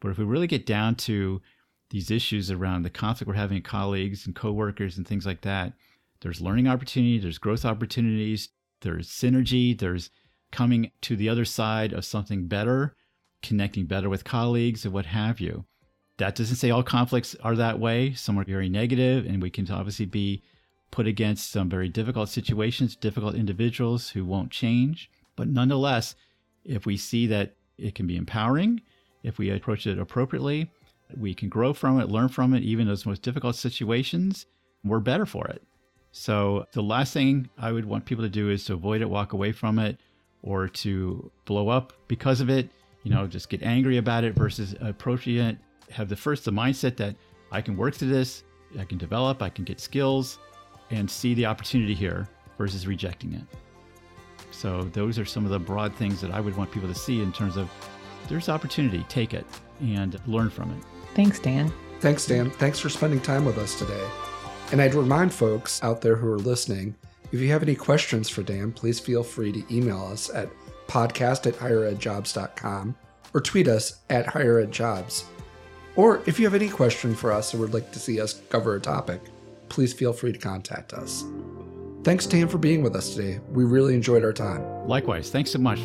But 0.00 0.10
if 0.10 0.18
we 0.18 0.24
really 0.24 0.46
get 0.46 0.66
down 0.66 0.96
to 0.96 1.40
these 1.90 2.10
issues 2.10 2.50
around 2.50 2.82
the 2.82 2.90
conflict 2.90 3.28
we're 3.28 3.34
having 3.34 3.56
with 3.58 3.64
colleagues 3.64 4.26
and 4.26 4.34
coworkers 4.34 4.96
and 4.96 5.06
things 5.06 5.26
like 5.26 5.42
that, 5.42 5.72
there's 6.20 6.40
learning 6.40 6.66
opportunity, 6.66 7.18
there's 7.18 7.38
growth 7.38 7.64
opportunities, 7.64 8.48
there's 8.80 9.08
synergy, 9.08 9.78
there's 9.78 10.10
coming 10.50 10.90
to 11.02 11.16
the 11.16 11.28
other 11.28 11.44
side 11.44 11.92
of 11.92 12.04
something 12.04 12.46
better, 12.46 12.94
connecting 13.42 13.86
better 13.86 14.08
with 14.08 14.24
colleagues 14.24 14.84
and 14.84 14.94
what 14.94 15.06
have 15.06 15.40
you. 15.40 15.64
That 16.18 16.36
doesn't 16.36 16.56
say 16.56 16.70
all 16.70 16.82
conflicts 16.82 17.34
are 17.42 17.56
that 17.56 17.80
way. 17.80 18.14
Some 18.14 18.38
are 18.38 18.44
very 18.44 18.68
negative, 18.68 19.26
and 19.26 19.42
we 19.42 19.50
can 19.50 19.70
obviously 19.70 20.06
be 20.06 20.42
put 20.92 21.06
against 21.08 21.50
some 21.50 21.68
very 21.68 21.88
difficult 21.88 22.28
situations, 22.28 22.94
difficult 22.94 23.34
individuals 23.34 24.10
who 24.10 24.24
won't 24.24 24.52
change. 24.52 25.10
But 25.34 25.48
nonetheless, 25.48 26.14
if 26.64 26.86
we 26.86 26.96
see 26.96 27.26
that 27.26 27.56
it 27.76 27.96
can 27.96 28.06
be 28.06 28.16
empowering, 28.16 28.80
if 29.24 29.38
we 29.38 29.50
approach 29.50 29.88
it 29.88 29.98
appropriately, 29.98 30.70
we 31.18 31.34
can 31.34 31.48
grow 31.48 31.72
from 31.72 32.00
it, 32.00 32.08
learn 32.08 32.28
from 32.28 32.54
it, 32.54 32.62
even 32.62 32.86
those 32.86 33.06
most 33.06 33.22
difficult 33.22 33.56
situations, 33.56 34.46
we're 34.84 35.00
better 35.00 35.26
for 35.26 35.46
it. 35.48 35.62
So 36.12 36.66
the 36.72 36.82
last 36.82 37.12
thing 37.12 37.48
I 37.58 37.72
would 37.72 37.84
want 37.84 38.04
people 38.04 38.24
to 38.24 38.30
do 38.30 38.50
is 38.50 38.64
to 38.66 38.74
avoid 38.74 39.00
it, 39.00 39.10
walk 39.10 39.32
away 39.32 39.52
from 39.52 39.78
it, 39.78 39.98
or 40.42 40.68
to 40.68 41.30
blow 41.44 41.68
up 41.68 41.92
because 42.06 42.40
of 42.40 42.50
it. 42.50 42.70
You 43.02 43.10
know, 43.10 43.26
just 43.26 43.48
get 43.48 43.62
angry 43.62 43.96
about 43.96 44.24
it 44.24 44.34
versus 44.34 44.74
approaching 44.80 45.38
it. 45.38 45.58
Have 45.90 46.08
the 46.08 46.16
first 46.16 46.44
the 46.44 46.50
mindset 46.50 46.96
that 46.96 47.16
I 47.50 47.60
can 47.60 47.76
work 47.76 47.94
through 47.94 48.08
this, 48.08 48.44
I 48.78 48.84
can 48.84 48.98
develop, 48.98 49.42
I 49.42 49.48
can 49.48 49.64
get 49.64 49.80
skills, 49.80 50.38
and 50.90 51.10
see 51.10 51.34
the 51.34 51.46
opportunity 51.46 51.94
here 51.94 52.28
versus 52.56 52.86
rejecting 52.86 53.34
it. 53.34 53.44
So 54.50 54.84
those 54.84 55.18
are 55.18 55.24
some 55.24 55.44
of 55.44 55.50
the 55.50 55.58
broad 55.58 55.94
things 55.96 56.20
that 56.20 56.30
I 56.30 56.40
would 56.40 56.56
want 56.56 56.70
people 56.70 56.88
to 56.88 56.94
see 56.94 57.20
in 57.20 57.32
terms 57.32 57.56
of 57.56 57.68
there's 58.28 58.48
opportunity, 58.48 59.04
take 59.08 59.34
it 59.34 59.44
and 59.80 60.18
learn 60.26 60.48
from 60.48 60.70
it. 60.70 60.84
Thanks, 61.14 61.38
Dan. 61.38 61.72
Thanks, 62.00 62.26
Dan. 62.26 62.50
Thanks 62.50 62.78
for 62.78 62.88
spending 62.88 63.20
time 63.20 63.44
with 63.44 63.58
us 63.58 63.78
today. 63.78 64.06
And 64.72 64.80
I'd 64.80 64.94
remind 64.94 65.32
folks 65.32 65.82
out 65.82 66.00
there 66.00 66.16
who 66.16 66.30
are 66.30 66.38
listening, 66.38 66.94
if 67.32 67.40
you 67.40 67.50
have 67.50 67.62
any 67.62 67.74
questions 67.74 68.28
for 68.28 68.42
Dan, 68.42 68.72
please 68.72 69.00
feel 69.00 69.22
free 69.22 69.52
to 69.52 69.74
email 69.74 70.04
us 70.12 70.30
at 70.30 70.48
podcast 70.86 71.46
at 71.46 71.54
higheredjobs.com 71.54 72.94
or 73.32 73.40
tweet 73.40 73.68
us 73.68 74.00
at 74.10 74.26
higheredjobs. 74.26 75.24
Or 75.96 76.22
if 76.26 76.38
you 76.38 76.44
have 76.44 76.54
any 76.54 76.68
question 76.68 77.14
for 77.14 77.32
us 77.32 77.54
or 77.54 77.58
would 77.58 77.74
like 77.74 77.92
to 77.92 77.98
see 77.98 78.20
us 78.20 78.40
cover 78.48 78.76
a 78.76 78.80
topic, 78.80 79.20
please 79.68 79.92
feel 79.92 80.12
free 80.12 80.32
to 80.32 80.38
contact 80.38 80.92
us. 80.92 81.24
Thanks, 82.02 82.26
Dan, 82.26 82.48
for 82.48 82.58
being 82.58 82.82
with 82.82 82.94
us 82.94 83.14
today. 83.14 83.40
We 83.50 83.64
really 83.64 83.94
enjoyed 83.94 84.24
our 84.24 84.32
time. 84.32 84.86
Likewise. 84.86 85.30
Thanks 85.30 85.50
so 85.50 85.58
much. 85.58 85.80